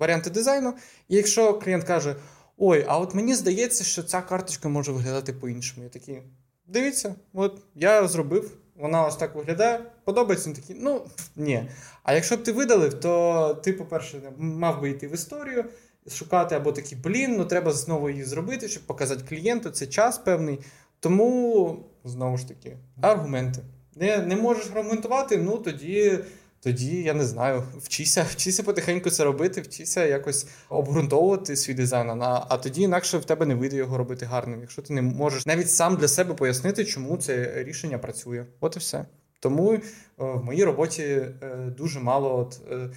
[0.00, 0.74] варіанти дизайну.
[1.08, 2.16] І якщо клієнт каже,
[2.62, 5.84] Ой, а от мені здається, що ця карточка може виглядати по-іншому.
[5.84, 6.22] Я такий,
[6.70, 11.06] дивіться, от я зробив, вона ось так виглядає, подобається такий, ну
[11.36, 11.68] ні.
[12.02, 15.64] А якщо б ти видалив, то ти, по-перше, мав би йти в історію,
[16.08, 20.58] шукати або такий, блін, ну треба знову її зробити, щоб показати клієнту, це час певний.
[21.00, 23.60] Тому, знову ж таки, аргументи.
[23.96, 26.18] Не не можеш аргументувати, ну тоді
[26.62, 32.22] тоді я не знаю, вчися, вчися потихеньку це робити, вчися якось обґрунтовувати свій дизайн.
[32.22, 34.60] А, а тоді інакше в тебе не вийде його робити гарним.
[34.60, 38.46] Якщо ти не можеш навіть сам для себе пояснити, чому це рішення працює.
[38.60, 39.06] От і все.
[39.40, 39.80] Тому е,
[40.18, 41.30] в моїй роботі е,
[41.78, 42.90] дуже мало от, е,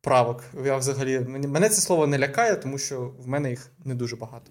[0.00, 0.44] правок.
[0.64, 4.50] Я взагалі мене це слово не лякає, тому що в мене їх не дуже багато.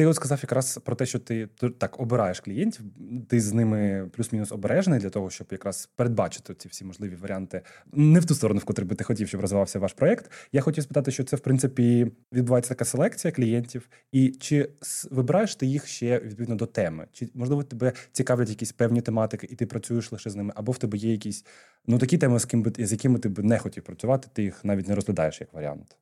[0.00, 1.48] Ти от сказав якраз про те, що ти
[1.78, 2.84] так обираєш клієнтів,
[3.28, 8.20] ти з ними плюс-мінус обережний для того, щоб якраз передбачити ці всі можливі варіанти не
[8.20, 10.30] в ту сторону, в котру би ти хотів, щоб розвивався ваш проект.
[10.52, 14.68] Я хотів спитати, що це в принципі відбувається така селекція клієнтів, і чи
[15.10, 17.06] вибираєш ти їх ще відповідно до теми?
[17.12, 20.78] Чи можливо тебе цікавлять якісь певні тематики, і ти працюєш лише з ними, або в
[20.78, 21.44] тебе є якісь
[21.86, 24.64] ну такі теми, з ким би з якими ти б не хотів працювати, ти їх
[24.64, 25.96] навіть не розглядаєш як варіант.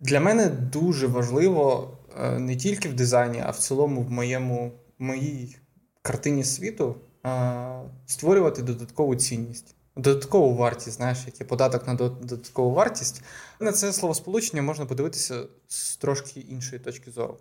[0.00, 1.90] Для мене дуже важливо
[2.38, 5.56] не тільки в дизайні, а в цілому в моєму в моїй
[6.02, 6.96] картині світу
[7.26, 13.22] е, створювати додаткову цінність, додаткову вартість, знаєш, який податок на додаткову вартість.
[13.60, 17.38] На це словосполучення можна подивитися з трошки іншої точки зору.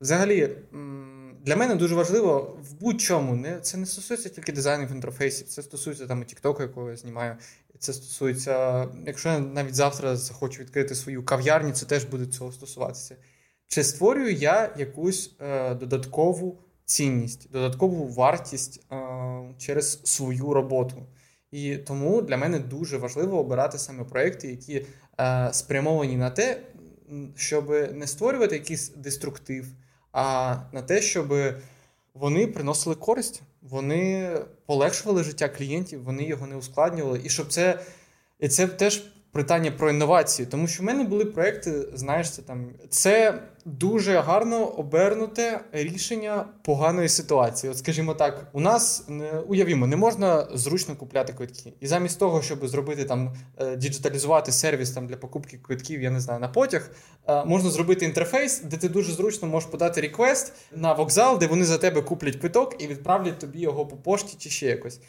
[0.00, 0.56] Взагалі,
[1.44, 3.34] для мене дуже важливо в будь-чому.
[3.34, 7.36] Не, Це не стосується тільки дизайнів інтерфейсів, це стосується там Тіктоку, якого я знімаю.
[7.78, 13.16] Це стосується, якщо я навіть завтра захочу відкрити свою кав'ярню, це теж буде цього стосуватися.
[13.68, 18.96] Чи створюю я якусь е, додаткову цінність, додаткову вартість е,
[19.58, 21.06] через свою роботу?
[21.50, 24.86] І тому для мене дуже важливо обирати саме проекти, які
[25.20, 26.60] е, спрямовані на те,
[27.36, 29.66] щоб не створювати якийсь деструктив
[30.12, 31.34] а на те, щоб
[32.14, 34.32] вони приносили користь, вони
[34.66, 37.20] полегшували життя клієнтів, вони його не ускладнювали.
[37.24, 37.80] І щоб це
[38.40, 42.70] і це теж питання про інновації, тому що в мене були проекти, знаєш, це там
[42.90, 47.70] це дуже гарно обернуте рішення поганої ситуації.
[47.70, 49.08] От, скажімо так, у нас
[49.46, 51.72] уявімо, не можна зручно купляти квитки.
[51.80, 56.20] І замість того, щоб зробити там е, діджиталізувати сервіс там для покупки квитків, я не
[56.20, 56.90] знаю, на потяг,
[57.28, 61.64] е, можна зробити інтерфейс, де ти дуже зручно можеш подати request на вокзал, де вони
[61.64, 65.00] за тебе куплять квиток і відправлять тобі його по пошті чи ще якось.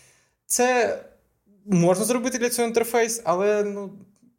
[0.46, 0.98] Це
[1.66, 3.92] можна зробити для цього інтерфейс, але ну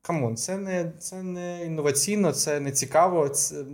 [0.03, 3.29] come on, це не це не інноваційно, це не цікаво.
[3.29, 3.65] Це,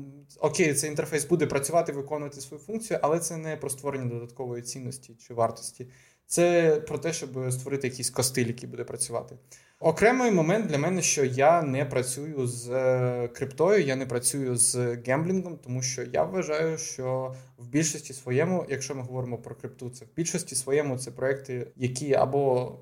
[0.41, 5.15] Окей, цей інтерфейс буде працювати, виконувати свою функцію, але це не про створення додаткової цінності
[5.15, 5.87] чи вартості.
[6.27, 9.37] Це про те, щоб створити якийсь костиль, який буде працювати.
[9.81, 14.77] Окремий момент для мене, що я не працюю з е, криптою, я не працюю з
[15.07, 20.05] гемблінгом, тому що я вважаю, що в більшості своєму, якщо ми говоримо про крипту, це
[20.05, 22.73] в більшості своєму це проекти, які або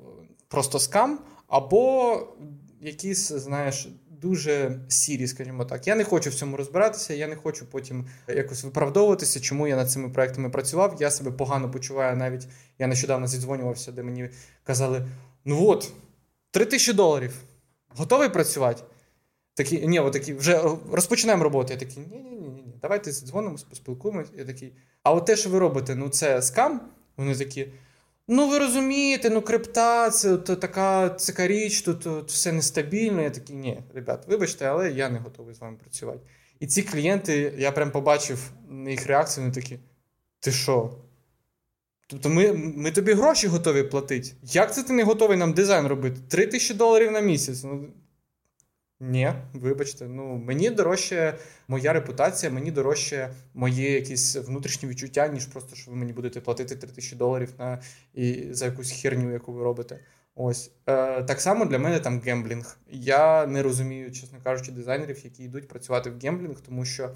[0.49, 1.18] просто скам,
[1.49, 2.16] або
[2.85, 5.87] якісь, знаєш, дуже сірі, скажімо так.
[5.87, 9.91] Я не хочу в цьому розбиратися, я не хочу потім якось виправдовуватися, чому я над
[9.91, 10.97] цими проектами працював.
[11.01, 12.16] Я себе погано почуваю.
[12.16, 14.30] Навіть я нещодавно зідзвонювався, де мені
[14.64, 15.07] казали:
[15.45, 15.93] ну от,
[16.51, 17.35] три тисячі доларів,
[17.89, 18.82] готовий працювати?
[19.55, 20.62] Такі, ні, такі, вже
[20.93, 21.72] розпочинаємо роботу.
[21.72, 24.30] Я такий, ні-ні, ні, ні, давайте дзвонимося, поспілкуємося.
[24.37, 24.72] Я такий,
[25.03, 26.80] а от те, що ви робите, ну це скам.
[27.16, 27.66] Вони такі.
[28.29, 33.22] Ну, ви розумієте, ну крипта, це то, така цика річ, тут, тут все нестабільно.
[33.22, 36.20] Я такий, ні, ребят, вибачте, але я не готовий з вами працювати.
[36.61, 38.53] І ці клієнти, я прям побачив
[38.89, 39.79] їх реакцію, вони такі:
[40.41, 40.99] ти що?
[42.07, 44.33] Тобто ми ми тобі гроші готові платити.
[44.43, 46.20] Як це ти не готовий нам дизайн робити?
[46.29, 47.64] Три тисячі доларів на місяць.
[47.64, 47.89] Ну,
[49.11, 51.39] ні, вибачте, ну мені дорожче
[51.69, 56.77] моя репутація, мені дорожче мої якісь внутрішні відчуття, ніж просто що ви мені будете платити
[56.77, 57.83] 3 тисячі доларів на
[58.15, 60.01] і за якусь херню, яку ви робите.
[60.35, 62.79] Ось Е, так само для мене там гемблінг.
[62.91, 67.11] Я не розумію, чесно кажучи, дизайнерів, які йдуть працювати в гемблінг, тому що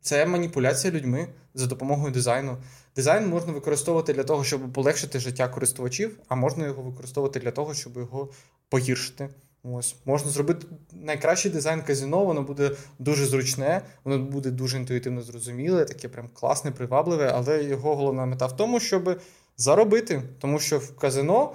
[0.00, 2.56] це маніпуляція людьми за допомогою дизайну.
[2.96, 7.74] Дизайн можна використовувати для того, щоб полегшити життя користувачів, а можна його використовувати для того,
[7.74, 8.32] щоб його
[8.68, 9.28] погіршити.
[9.72, 15.84] Ось можна зробити найкращий дизайн казіно, воно буде дуже зручне, воно буде дуже інтуїтивно зрозуміле,
[15.84, 19.20] таке прям класне, привабливе, але його головна мета в тому, щоб
[19.56, 20.22] заробити.
[20.38, 21.52] Тому що в казино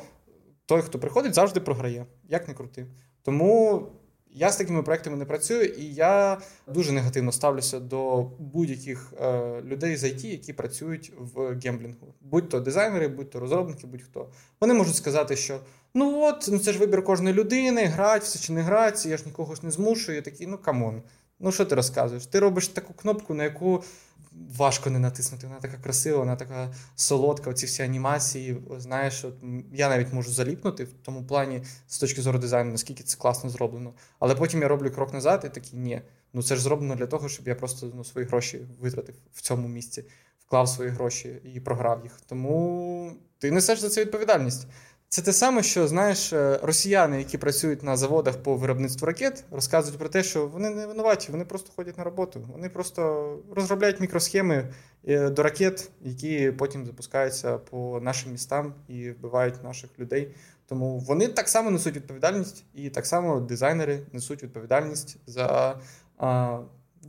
[0.66, 2.86] той, хто приходить, завжди програє, як не крути.
[3.24, 3.88] Тому
[4.34, 6.38] Я з такими проектами не працюю, і я
[6.68, 12.14] дуже негативно ставлюся до будь-яких е, людей з IT, які працюють в гемблінгу.
[12.22, 14.30] Будь-то дизайнери, будь-то розробники, будь-хто.
[14.62, 15.60] Вони можуть сказати, що
[15.94, 19.24] ну от, ну це ж вибір кожної людини, грать, все чи не грать, я ж
[19.26, 20.16] нікого ж не змушую.
[20.16, 21.02] Я такий, ну come on.
[21.40, 22.26] Ну що ти розказуєш?
[22.26, 23.84] Ти робиш таку кнопку, на яку
[24.58, 25.48] важко не натиснути.
[25.48, 27.50] Вона така красива, вона така солодка.
[27.50, 28.58] Оці всі анімації.
[28.78, 29.34] Знаєш, от
[29.74, 33.94] я навіть можу заліпнути в тому плані з точки зору дизайну, наскільки це класно зроблено.
[34.20, 36.02] Але потім я роблю крок назад і такий, ні.
[36.34, 39.68] Ну це ж зроблено для того, щоб я просто ну, свої гроші витратив в цьому
[39.68, 40.04] місці,
[40.46, 42.20] вклав свої гроші і програв їх.
[42.26, 44.68] Тому ти несеш за це відповідальність.
[45.14, 50.00] Це те саме, що знаєш, е, росіяни, які працюють на заводах по виробництву ракет, розказують
[50.00, 52.50] про те, що вони не винуваті, вони просто ходять на роботу.
[52.52, 54.74] Вони просто розробляють мікросхеми
[55.08, 60.36] е, до ракет, які потім запускаються по нашим містам і вбивають наших людей.
[60.68, 65.80] Тому вони так само несуть відповідальність, і так само дизайнери несуть відповідальність за
[66.18, 66.60] а,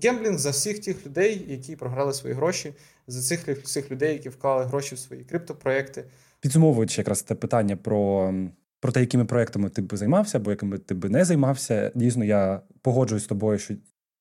[0.02, 2.74] гемблінг, за всіх тих людей, які програли свої гроші,
[3.06, 6.04] за цих всіх людей, які вклали гроші в свої криптопроекти.
[6.42, 8.34] Підсумовуючи якраз те питання про
[8.80, 11.92] про те, якими проектами ти би займався, або якими ти би не займався.
[11.94, 13.74] Дійсно, я погоджуюсь з тобою, що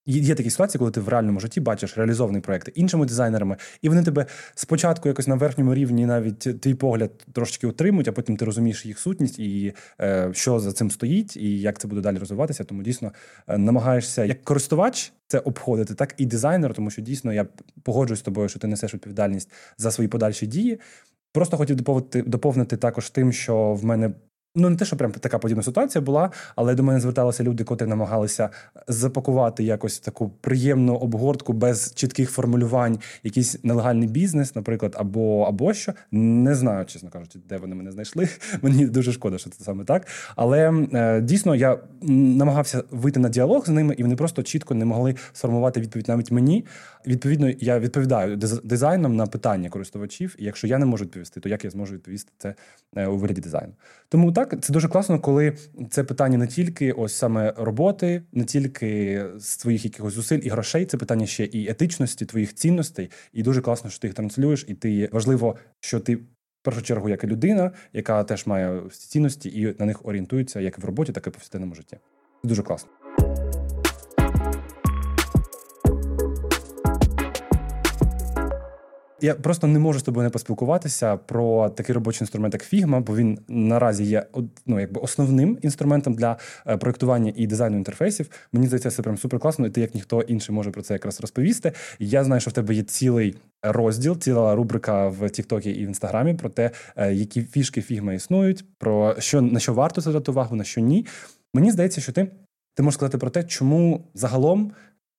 [0.06, 4.04] є такі ситуації, коли ти в реальному житті бачиш реалізований проект іншими дизайнерами, і вони
[4.04, 8.86] тебе спочатку якось на верхньому рівні навіть твій погляд трошки утримують, а потім ти розумієш
[8.86, 12.64] їх сутність і е, що за цим стоїть, і як це буде далі розвиватися.
[12.64, 13.12] Тому дійсно
[13.48, 15.14] е, намагаєшся як користувач.
[15.28, 17.46] Це обходити, так і дизайнер, тому що дійсно я
[17.84, 20.80] погоджуюсь з тобою, що ти несеш відповідальність за свої подальші дії.
[21.34, 24.14] Просто хотів доповнити доповнити також тим, що в мене
[24.56, 27.86] Ну, не те, що прям така подібна ситуація була, але до мене зверталися люди, котрі
[27.86, 28.50] намагалися
[28.88, 35.94] запакувати якось таку приємну обгортку без чітких формулювань, якийсь нелегальний бізнес, наприклад, або або що.
[36.12, 38.30] Не знаю, чесно кажучи, де вони мене знайшли.
[38.62, 40.08] Мені дуже шкода, що це саме так.
[40.36, 44.86] Але е, дійсно я намагався вийти на діалог з ними, і вони просто чітко не
[44.86, 46.66] могли сформувати відповідь навіть мені.
[47.08, 50.36] Відповідно, я відповідаю дизайном на питання користувачів.
[50.40, 52.56] І якщо я не можу відповісти, то як я зможу відповісти це
[52.96, 53.74] е, у вигляді дизайну?
[54.10, 55.58] Тому так це дуже класно, коли
[55.90, 60.86] це питання не тільки ось саме роботи, не тільки з твоїх якихось зусиль і грошей,
[60.86, 63.12] це питання ще і етичності, твоїх цінностей.
[63.34, 66.18] І дуже класно, що ти їх транслюєш, і ти важливо, що ти.
[66.62, 70.80] В першу чергу, як і людина, яка теж має цінності і на них орієнтується як
[70.80, 71.98] в роботі, так і в повсякденному житті.
[72.44, 73.01] Дуже класно.
[79.24, 83.16] Я просто не можу з тобою не поспілкуватися про такий робочий інструмент, як Figma, бо
[83.16, 84.26] він наразі є
[84.66, 88.30] ну, якби основним інструментом для е, проектування і дизайну інтерфейсів.
[88.54, 91.22] Мені здається, це прям супер класно, і ти як ніхто інший може про це якраз
[91.22, 91.72] розповісти.
[92.00, 96.34] Я знаю, що в тебе є цілий розділ, ціла рубрика в Тіктокі і в Інстаграмі
[96.34, 100.64] про те, е, які фішки Figma існують, про що на що варто звертати увагу, на
[100.64, 101.06] що ні.
[101.54, 102.28] Мені здається, що ти.
[102.76, 104.72] Ти можеш сказати про те, чому загалом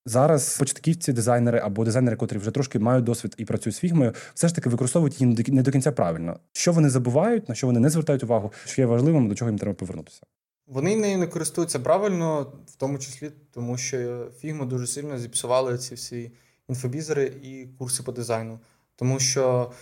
[0.07, 4.49] Зараз початківці, дизайнери або дизайнери, котрі вже трошки мають досвід і працюють з фігмою, все
[4.49, 6.39] ж таки використовують її не до кінця правильно.
[6.53, 9.59] Що вони забувають, на що вони не звертають увагу, що є важливим, до чого їм
[9.59, 10.23] треба повернутися.
[10.67, 15.95] Вони нею не користуються правильно, в тому числі тому, що фігму дуже сильно зіпсували ці
[15.95, 16.33] всі
[16.69, 18.59] інфобізери і курси по дизайну.
[18.97, 19.73] Тому що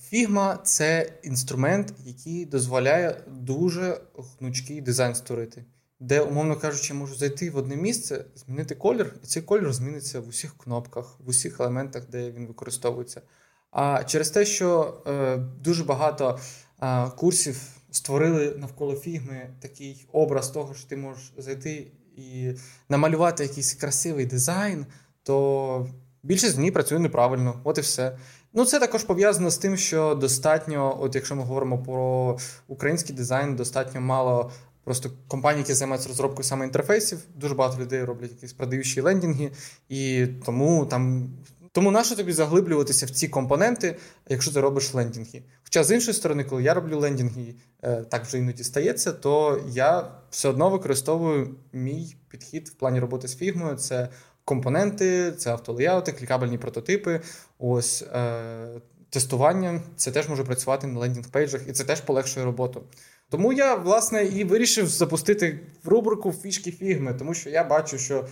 [0.00, 4.00] фігма це інструмент, який дозволяє дуже
[4.38, 5.64] гнучкий дизайн створити
[6.00, 10.28] де, умовно кажучи, можу зайти в одне місце, змінити колір, і цей колір зміниться в
[10.28, 13.22] усіх кнопках, в усіх елементах, де він використовується.
[13.70, 16.38] А через те, що е, дуже багато
[16.82, 21.86] е, курсів створили навколо фігми такий образ того, що ти можеш зайти
[22.16, 22.52] і
[22.88, 24.86] намалювати якийсь красивий дизайн,
[25.22, 25.88] то
[26.22, 27.60] більшість з ній працює неправильно.
[27.64, 28.18] От і все.
[28.52, 33.56] Ну, це також пов'язано з тим, що достатньо, от якщо ми говоримо про український дизайн,
[33.56, 34.50] достатньо мало
[34.86, 39.50] Просто компанії, які займаються розробкою саме інтерфейсів, дуже багато людей роблять якісь продаючі лендінги,
[39.88, 41.30] і тому там.
[41.72, 43.96] Тому нащо тобі заглиблюватися в ці компоненти,
[44.28, 45.42] якщо ти робиш лендінги?
[45.64, 50.10] Хоча з іншої сторони, коли я роблю лендінги, е, так вже іноді стається, то я
[50.30, 53.76] все одно використовую мій підхід в плані роботи з фігмою.
[53.76, 54.08] Це
[54.44, 57.20] компоненти, це автолеяути, клікабельні прототипи,
[57.58, 58.80] ось е,
[59.10, 59.82] тестування.
[59.96, 62.82] Це теж може працювати на landing page ах, і це теж полегшує роботу.
[63.28, 68.26] Тому я, власне, і вирішив запустити в рубрику фішки фігми, тому що я бачу, що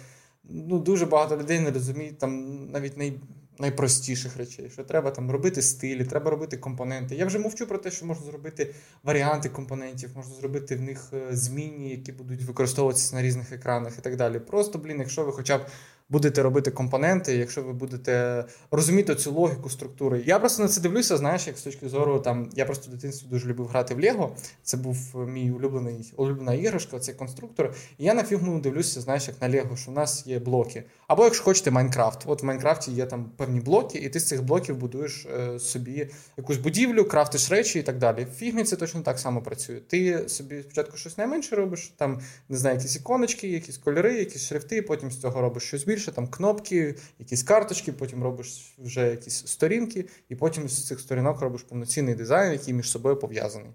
[0.45, 3.21] ну, дуже багато людей не розуміють там навіть най,
[3.59, 7.15] найпростіших речей, що треба там робити стилі, треба робити компоненти.
[7.15, 11.37] Я вже мовчу про те, що можна зробити варіанти компонентів, можна зробити в них е,
[11.37, 14.39] змінні, які будуть використовуватися на різних екранах і так далі.
[14.39, 15.67] Просто, блін, якщо ви хоча б
[16.15, 20.23] будете робити компоненти, якщо ви будете розуміти цю логіку структури.
[20.27, 23.27] Я просто на це дивлюся, знаєш, як з точки зору там я просто в дитинстві
[23.31, 24.37] дуже любив грати в Лего.
[24.63, 27.75] Це був мій улюблений улюблена іграшка, цей конструктор.
[27.99, 30.85] І я на фігму дивлюся, знаєш, як на Лего, що в нас є блоки.
[31.09, 34.43] Або якщо хочете Майнкрафт, от в Майнкрафті є там певні блоки, і ти з цих
[34.43, 38.27] блоків будуєш е, собі якусь будівлю, крафтиш речі і так далі.
[38.35, 39.81] В фігмі це точно так само працює.
[39.81, 44.83] Ти собі спочатку щось найменше робиш, там не знаю, якісь іконочки, якісь кольори, якісь шрифти,
[44.83, 50.09] потім з цього робиш щось більше, там кнопки, якісь карточки, потім робиш вже якісь сторінки,
[50.29, 53.71] і потім з цих сторінок робиш повноцінний дизайн, який між собою пов'язаний.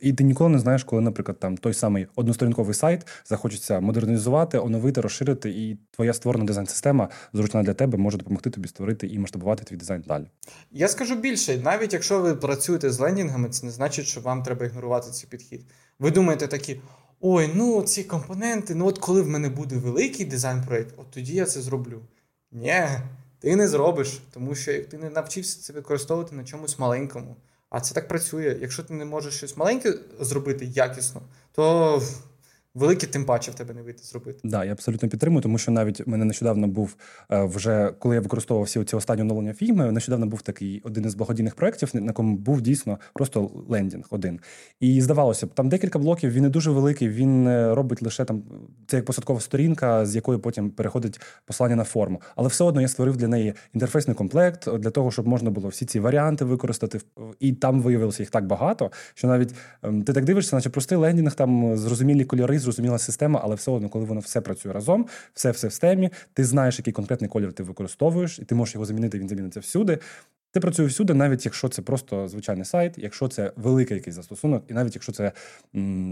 [0.00, 5.00] І ти ніколи не знаєш, коли, наприклад, там той самий односторінковий сайт захочеться модернізувати, оновити,
[5.00, 9.76] розширити, і твоя створена дизайн-система зручна для тебе може допомогти тобі створити і масштабувати твій
[9.76, 10.24] дизайн далі.
[10.70, 14.66] Я скажу більше, навіть якщо ви працюєте з лендінгами, це не значить, що вам треба
[14.66, 15.60] ігнорувати цей підхід.
[15.98, 16.80] Ви думаєте такі.
[17.22, 21.46] Ой, ну ці компоненти, ну от коли в мене буде великий дизайн-проект, от тоді я
[21.46, 22.00] це зроблю.
[22.52, 22.88] Ні,
[23.38, 27.36] ти не зробиш, тому що як ти не навчився це використовувати на чомусь маленькому.
[27.70, 28.58] А це так працює.
[28.60, 32.02] Якщо ти не можеш щось маленьке зробити якісно, то
[32.74, 34.40] Великі тим паче в тебе не вийде зробити.
[34.44, 36.96] Да, я абсолютно підтримую, тому що навіть мене нещодавно був
[37.32, 41.14] е, вже коли я використовував всі ці останні оновлення фільми, нещодавно був такий один із
[41.14, 44.40] благодійних проєктів, на якому був дійсно просто лендінг один.
[44.80, 48.42] І здавалося б, там декілька блоків, він не дуже великий, він е, робить лише там
[48.86, 52.22] це як посадкова сторінка, з якої потім переходить послання на форму.
[52.36, 55.86] Але все одно я створив для неї інтерфейсний комплект для того, щоб можна було всі
[55.86, 57.00] ці варіанти використати.
[57.40, 61.34] І там виявилося їх так багато, що навіть ем, ти так дивишся, наче простий лендінг,
[61.34, 65.68] там зрозумілі кольори зрозуміла система, але все одно, коли воно все працює разом, все все
[65.68, 69.28] в стемі, ти знаєш, який конкретний колір ти використовуєш, і ти можеш його замінити, він
[69.28, 69.98] заміниться всюди.
[70.52, 74.72] Ти працює всюди, навіть якщо це просто звичайний сайт, якщо це великий якийсь застосунок, і
[74.72, 75.32] навіть якщо це,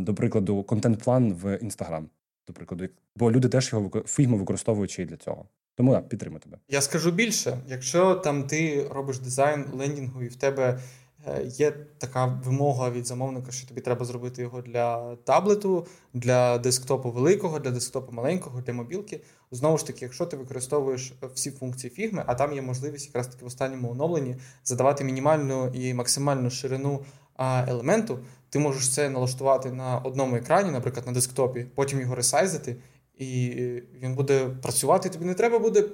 [0.01, 2.05] до прикладу, контент-план в Instagram,
[2.49, 5.44] до прикладу, бо люди теж його фігму використовують й для цього.
[5.74, 6.59] Тому так, підтримую тебе.
[6.68, 10.78] Я скажу більше, якщо там ти робиш дизайн лендінгу і в тебе
[11.45, 17.59] є така вимога від замовника, що тобі треба зробити його для таблету, для десктопу великого,
[17.59, 19.21] для десктопу маленького, для мобілки.
[19.51, 23.45] Знову ж таки, якщо ти використовуєш всі функції фігми, а там є можливість якраз таки
[23.45, 27.05] в останньому оновленні задавати мінімальну і максимальну ширину
[27.39, 28.19] елементу,
[28.51, 32.77] ти можеш це налаштувати на одному екрані, наприклад, на десктопі, потім його ресайзити,
[33.19, 33.51] і
[34.03, 35.09] він буде працювати.
[35.09, 35.85] Тобі не треба буде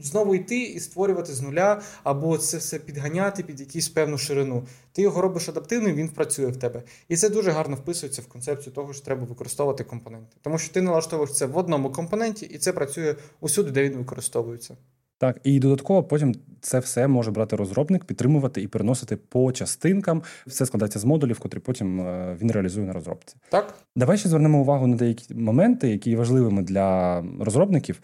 [0.00, 4.66] знову йти і створювати з нуля, або це все підганяти під якусь певну ширину.
[4.92, 6.82] Ти його робиш адаптивним, він працює в тебе.
[7.08, 10.36] І це дуже гарно вписується в концепцію того, що треба використовувати компоненти.
[10.42, 14.76] Тому що ти налаштовуєш це в одному компоненті, і це працює усюди, де він використовується.
[15.18, 20.22] Так, і додатково потім це все може брати розробник, підтримувати і переносити по частинкам.
[20.46, 23.36] Все складається з модулів, котрі потім е, він реалізує на розробці.
[23.50, 28.00] Так, давай ще звернемо увагу на деякі моменти, які є важливими для розробників.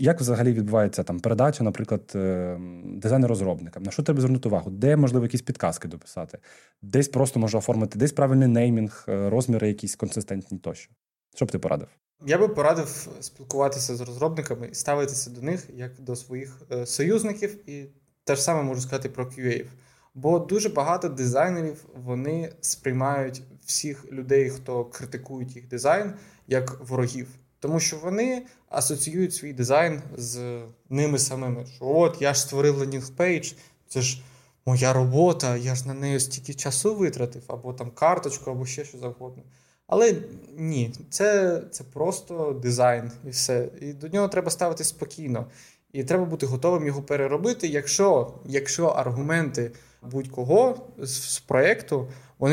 [0.00, 3.82] Як взагалі відбувається там передача, наприклад, е, дизайну розробникам.
[3.82, 4.70] На що треба звернути увагу?
[4.70, 6.38] Де можливо якісь підказки дописати,
[6.82, 10.90] десь просто може оформити, десь правильний неймінг, е, розміри, якісь консистентні тощо.
[11.34, 11.88] Що б ти порадив?
[12.26, 17.70] Я би порадив спілкуватися з розробниками і ставитися до них як до своїх е, союзників,
[17.70, 17.86] і
[18.24, 19.66] те ж саме можу сказати про QA.
[20.14, 26.14] Бо дуже багато дизайнерів вони сприймають всіх людей, хто критикують їх дизайн,
[26.46, 27.28] як ворогів.
[27.60, 31.66] Тому що вони асоціюють свій дизайн з ними самими.
[31.66, 33.54] Що от я ж створив landing page,
[33.88, 34.22] це ж
[34.66, 38.98] моя робота, я ж на неї стільки часу витратив, або там карточку, або ще що
[38.98, 39.42] завгодно.
[39.88, 40.14] Але
[40.56, 43.68] ні, це це просто дизайн і все.
[43.80, 45.46] І до нього треба ставитись спокійно.
[45.92, 49.72] І треба бути готовим його переробити, якщо якщо аргументи
[50.02, 52.08] будь-кого з, з проєкту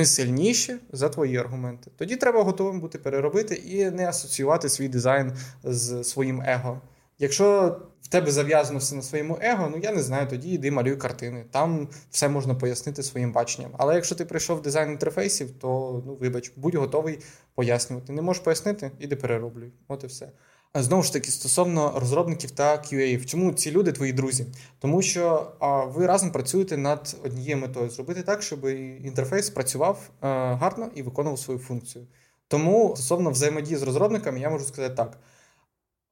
[0.05, 1.91] сильніші за твої аргументи.
[1.97, 5.33] Тоді треба готовим бути переробити і не асоціювати свій дизайн
[5.63, 6.81] з своїм его.
[7.19, 10.95] Якщо в тебе зав'язано все на своєму его, ну я не знаю, тоді йди малюй
[10.95, 11.45] картини.
[11.51, 13.71] Там все можна пояснити своїм баченням.
[13.77, 17.19] Але якщо ти прийшов в дизайн інтерфейсів, то ну вибач, будь готовий
[17.55, 18.13] пояснювати.
[18.13, 19.71] Не можеш пояснити, іди перероблюй.
[19.87, 20.29] От і все.
[20.73, 24.45] А Знову ж таки, стосовно розробників та QA, чому ці люди твої друзі?
[24.79, 28.65] Тому що а, ви разом працюєте над однією метою зробити так, щоб
[29.03, 32.07] інтерфейс працював а, гарно і виконував свою функцію.
[32.47, 35.17] Тому стосовно взаємодії з розробниками, я можу сказати так.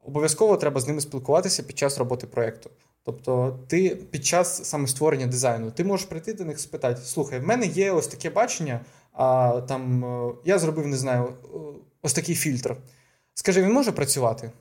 [0.05, 2.69] Обов'язково треба з ними спілкуватися під час роботи проєкту.
[3.05, 7.39] Тобто, ти під час саме створення дизайну ти можеш прийти до них і спитати: слухай,
[7.39, 8.79] в мене є ось таке бачення,
[9.13, 11.57] а там е, я зробив, не знаю, е,
[12.01, 12.75] ось такий фільтр.
[13.33, 14.51] Скажи, він може працювати?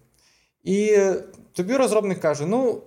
[0.62, 0.98] І
[1.52, 2.82] тобі розробник каже: ну,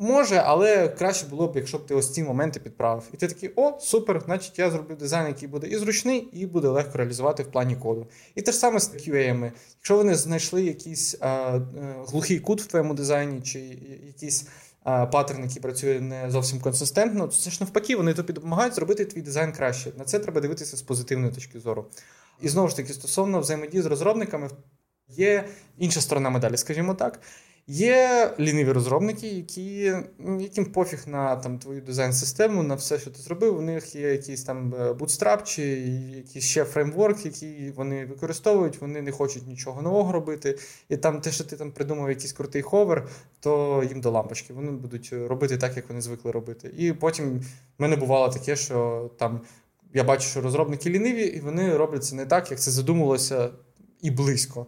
[0.00, 3.04] Може, але краще було б, якщо б ти ось ці моменти підправив.
[3.12, 6.68] І ти такий, о, супер, значить я зроблю дизайн, який буде і зручний, і буде
[6.68, 8.06] легко реалізувати в плані коду.
[8.34, 9.52] І те ж саме з QA.
[9.76, 11.60] Якщо вони знайшли якийсь а, а,
[12.08, 13.58] глухий кут в твоєму дизайні, чи
[14.06, 14.46] якийсь
[14.84, 19.04] а, паттерн, який працює не зовсім консистентно, то це ж навпаки, вони тобі допомагають зробити
[19.04, 19.92] твій дизайн краще.
[19.96, 21.86] На це треба дивитися з позитивної точки зору.
[22.40, 24.50] І знову ж таки, стосовно взаємодії з розробниками,
[25.08, 27.20] є інша сторона медалі, скажімо так.
[27.70, 29.94] Є ліниві розробники, які,
[30.40, 33.58] яким пофіг на там, твою дизайн-систему, на все, що ти зробив.
[33.58, 35.62] У них є якийсь там е, Bootstrap чи
[36.16, 40.58] якийсь ще фреймворк, який вони використовують, вони не хочуть нічого нового робити.
[40.88, 43.08] І там те, що ти там придумав якийсь крутий ховер,
[43.40, 44.52] то їм до лампочки.
[44.52, 46.70] Вони будуть робити так, як вони звикли робити.
[46.78, 47.42] І потім в
[47.78, 49.40] мене бувало таке, що там
[49.94, 53.50] я бачу, що розробники ліниві, і вони роблять це не так, як це задумувалося
[54.02, 54.66] і близько.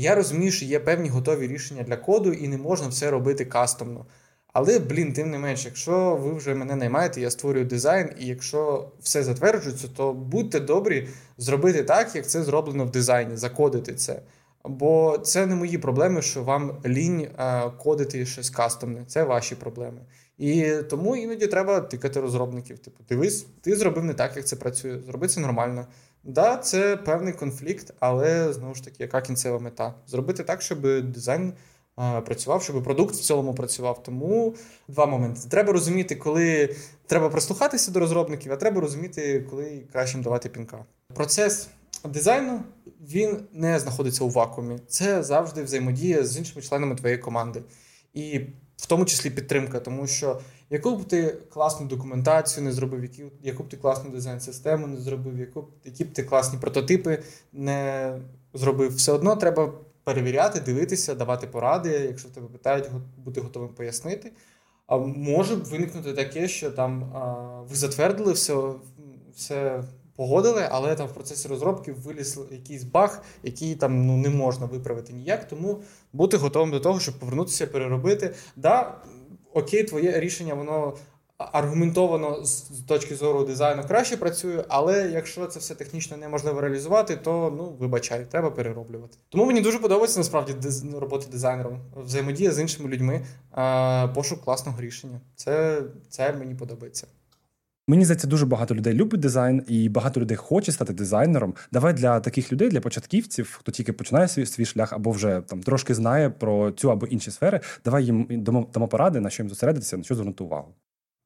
[0.00, 4.06] Я розумію, що є певні готові рішення для коду, і не можна все робити кастомно.
[4.52, 8.88] Але, блін, тим не менше, якщо ви вже мене наймаєте, я створюю дизайн, і якщо
[9.00, 14.22] все затверджується, то будьте добрі зробити так, як це зроблено в дизайні, закодити це.
[14.64, 19.04] Бо це не мої проблеми, що вам лінь а, кодити щось кастомне.
[19.06, 20.00] Це ваші проблеми.
[20.38, 22.78] І тому іноді треба тикати розробників.
[22.78, 24.98] Типу, дивись, ти зробив не так, як це працює.
[25.06, 25.86] Зроби це нормально.
[26.24, 29.94] Да, це певний конфлікт, але знову ж таки, яка кінцева мета?
[30.06, 31.52] Зробити так, щоб дизайн
[32.24, 34.02] працював, щоб продукт в цілому працював.
[34.02, 34.54] Тому
[34.88, 35.40] два моменти.
[35.50, 40.84] Треба розуміти, коли треба прислухатися до розробників, а треба розуміти, коли краще давати пінка.
[41.14, 41.68] Процес
[42.04, 42.62] дизайну
[43.00, 44.78] він не знаходиться у вакуумі.
[44.88, 47.62] Це завжди взаємодія з іншими членами твоєї команди.
[48.14, 48.40] І
[48.76, 50.40] в тому числі підтримка, тому що
[50.70, 55.38] яку б ти класну документацію не зробив, яку, яку б ти класну дизайн-систему не зробив,
[55.38, 58.12] яку б, які б ти класні прототипи не
[58.54, 59.72] зробив, все одно треба
[60.04, 62.84] перевіряти, дивитися, давати поради, якщо тебе питають,
[63.24, 64.32] бути готовим пояснити.
[64.86, 68.72] А може б виникнути таке, що там а, ви затвердили все,
[69.36, 69.82] все
[70.16, 75.12] погодили, але там в процесі розробки виліз якийсь баг, який там ну не можна виправити
[75.12, 75.48] ніяк.
[75.48, 78.34] Тому бути готовим до того, щоб повернутися, переробити.
[78.56, 78.94] Да,
[79.52, 80.94] окей, твоє рішення, воно.
[81.52, 87.54] Аргументовано з точки зору дизайну краще працює, але якщо це все технічно неможливо реалізувати, то
[87.56, 89.18] ну вибачай, треба перероблювати.
[89.28, 90.94] Тому мені дуже подобається насправді диз...
[90.94, 93.26] робота дизайнером, взаємодія з іншими людьми,
[94.14, 95.20] пошук класного рішення.
[95.34, 97.06] Це, Це мені подобається.
[97.90, 101.54] Мені здається, дуже багато людей любить дизайн, і багато людей хоче стати дизайнером.
[101.72, 105.62] Давай для таких людей, для початківців, хто тільки починає свій свій шлях або вже там
[105.62, 107.60] трошки знає про цю або інші сфери.
[107.84, 110.74] Давай їм дамо, дамо поради, на що їм зосередитися, на що звернути увагу.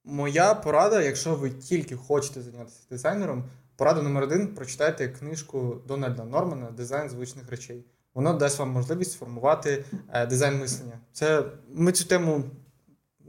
[0.05, 3.45] Моя порада, якщо ви тільки хочете зайнятися дизайнером,
[3.77, 7.85] порада номер один: прочитайте книжку Дональда Нормана Дизайн звичних речей.
[8.15, 10.99] Воно дасть вам можливість сформувати е, дизайн мислення.
[11.13, 11.45] Це
[11.75, 12.45] ми цю тему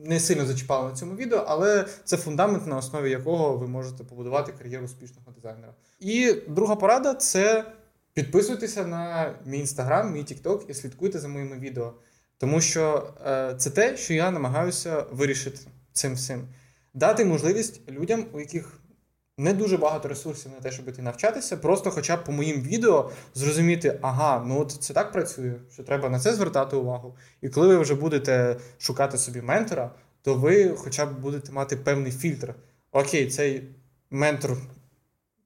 [0.04, 4.52] не сильно зачіпали на цьому відео, але це фундамент, на основі якого ви можете побудувати
[4.52, 5.74] кар'єру успішного дизайнера.
[6.00, 7.66] І друга порада це
[8.14, 11.94] підписуйтеся на мій інстаграм, мій тікток і слідкуйте за моїми відео.
[12.38, 15.60] Тому що е, це те, що я намагаюся вирішити
[15.94, 16.48] цим всім.
[16.94, 18.80] Дати можливість людям, у яких
[19.38, 23.12] не дуже багато ресурсів на те, щоб іти навчатися, просто хоча б по моїм відео
[23.34, 27.16] зрозуміти, ага, ну от це так працює, що треба на це звертати увагу.
[27.42, 32.12] І коли ви вже будете шукати собі ментора, то ви хоча б будете мати певний
[32.12, 32.56] фільтр.
[32.92, 33.64] Окей, цей
[34.12, 34.58] ментор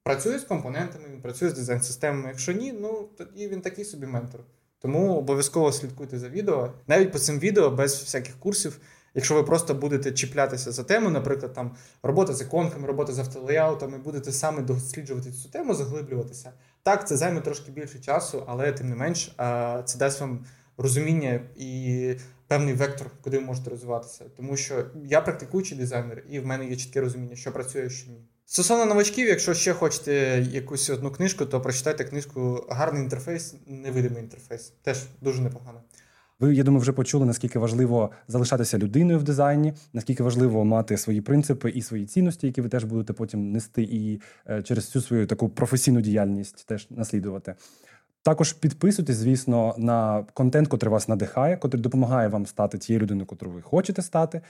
[0.03, 2.29] працює з компонентами, він працює з дизайн-системами.
[2.29, 4.41] Якщо ні, ну тоді він такий собі ментор.
[4.79, 6.73] Тому обов'язково слідкуйте за відео.
[6.87, 8.79] Навіть по цим відео без всяких курсів.
[9.15, 13.97] Якщо ви просто будете чіплятися за тему, наприклад, там робота з іконками, робота з автолеяутами,
[13.97, 16.51] будете саме досліджувати цю тему, заглиблюватися.
[16.83, 19.35] Так, це займе трошки більше часу, але тим не менш,
[19.85, 20.45] це дасть вам
[20.77, 22.13] розуміння і
[22.47, 24.25] певний вектор, куди ви можете розвиватися.
[24.37, 28.21] Тому що я практикуючий дизайнер, і в мене є чітке розуміння, що працює, що ні.
[28.45, 34.73] Стосовно новачків, якщо ще хочете якусь одну книжку, то прочитайте книжку Гарний інтерфейс, невидимий інтерфейс.
[34.81, 35.81] Теж дуже непогано.
[36.39, 41.21] Ви, я думаю, вже почули, наскільки важливо залишатися людиною в дизайні, наскільки важливо мати свої
[41.21, 45.27] принципи і свої цінності, які ви теж будете потім нести, і е, через всю свою
[45.27, 47.55] таку професійну діяльність теж наслідувати.
[48.23, 53.51] Також підписуйтесь, звісно, на контент, котрий вас надихає, котрий допомагає вам стати тією людиною, котру
[53.51, 54.41] ви хочете стати.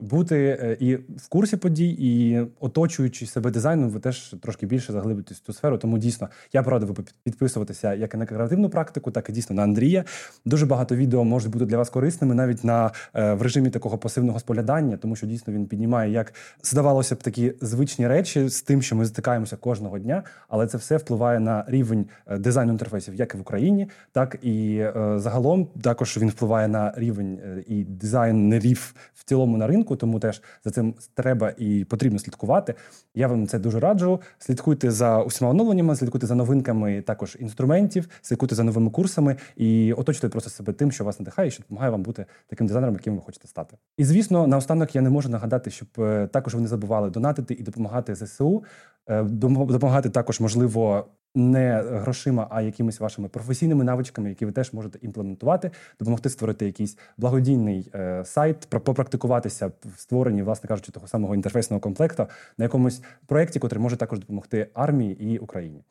[0.00, 5.38] Бути е, і в курсі подій, і оточуючи себе дизайном, ви теж трошки більше заглибитесь
[5.38, 5.78] в цю сферу.
[5.78, 10.04] Тому дійсно я порадив підписуватися як і на креативну практику, так і дійсно на Андрія.
[10.44, 14.40] Дуже багато відео можуть бути для вас корисними навіть на е, в режимі такого пасивного
[14.40, 18.96] споглядання, тому що дійсно він піднімає як здавалося б такі звичні речі з тим, що
[18.96, 23.38] ми стикаємося кожного дня, але це все впливає на рівень е, дизайну інтерфейсів, як і
[23.38, 24.84] в Україні, так і
[25.16, 30.70] загалом також він впливає на рівень і дизайнерів в цілому на ринку, тому теж за
[30.70, 32.74] цим треба і потрібно слідкувати.
[33.14, 34.20] Я вам це дуже раджу.
[34.38, 40.28] Слідкуйте за усіма оновленнями, слідкуйте за новинками також інструментів, слідкуйте за новими курсами і оточуйте
[40.28, 43.20] просто себе тим, що вас надихає, і що допомагає вам бути таким дизайнером, яким ви
[43.20, 43.76] хочете стати.
[43.96, 47.62] І звісно, наостанок я не можу нагадати, щоб е, також ви не забували донатити і
[47.62, 48.64] допомагати ЗСУ.
[49.08, 54.98] Е, допомагати також можливо не грошима, а якимись вашими професійними навичками, які ви теж можете
[55.02, 61.80] імплементувати, допомогти створити якийсь благодійний е, сайт, попрактикуватися в створенні, власне кажучи, того самого інтерфейсного
[61.80, 62.26] комплекту
[62.58, 65.84] на якомусь проєкті, який може також допомогти армії і Україні.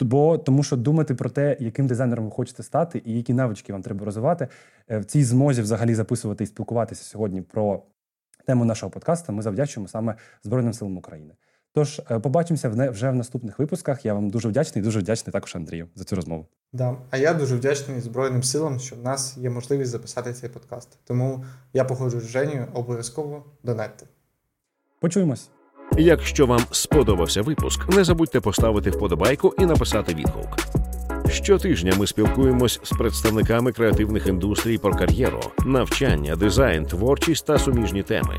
[0.00, 3.82] Бо тому, що думати про те, яким дизайнером ви хочете стати, і які навички вам
[3.82, 4.48] треба розвивати,
[4.88, 7.82] е, в цій змозі взагалі записувати і спілкуватися сьогодні про
[8.46, 11.34] тему нашого подкасту, ми завдячуємо саме Збройним силам України.
[11.76, 14.04] Тож е, побачимося вже в наступних випусках.
[14.04, 16.46] Я вам дуже вдячний, дуже вдячний також Андрію за цю розмову.
[16.72, 20.98] Да, а я дуже вдячний Збройним силам, що в нас є можливість записати цей подкаст.
[21.04, 24.06] Тому я походжу з Женю обов'язково донатьте.
[25.00, 25.48] Почуємось.
[25.98, 30.56] Якщо вам сподобався випуск, не забудьте поставити вподобайку і написати відгук.
[31.30, 38.34] Щотижня ми спілкуємось з представниками креативних індустрій про кар'єру, навчання, дизайн, творчість та суміжні теми.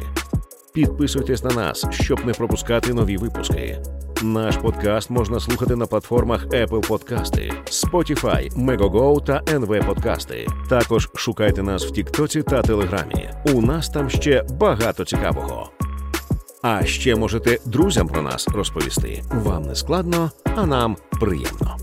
[0.78, 3.80] Підписуйтесь на нас, щоб не пропускати нові випуски.
[4.24, 10.48] Наш подкаст можна слухати на платформах Apple Подкасти, Spotify, Megogo та NV Подкасти.
[10.70, 13.30] Також шукайте нас в Тіктоці та Телеграмі.
[13.54, 15.70] У нас там ще багато цікавого.
[16.62, 19.24] А ще можете друзям про нас розповісти.
[19.32, 21.78] Вам не складно, а нам приємно.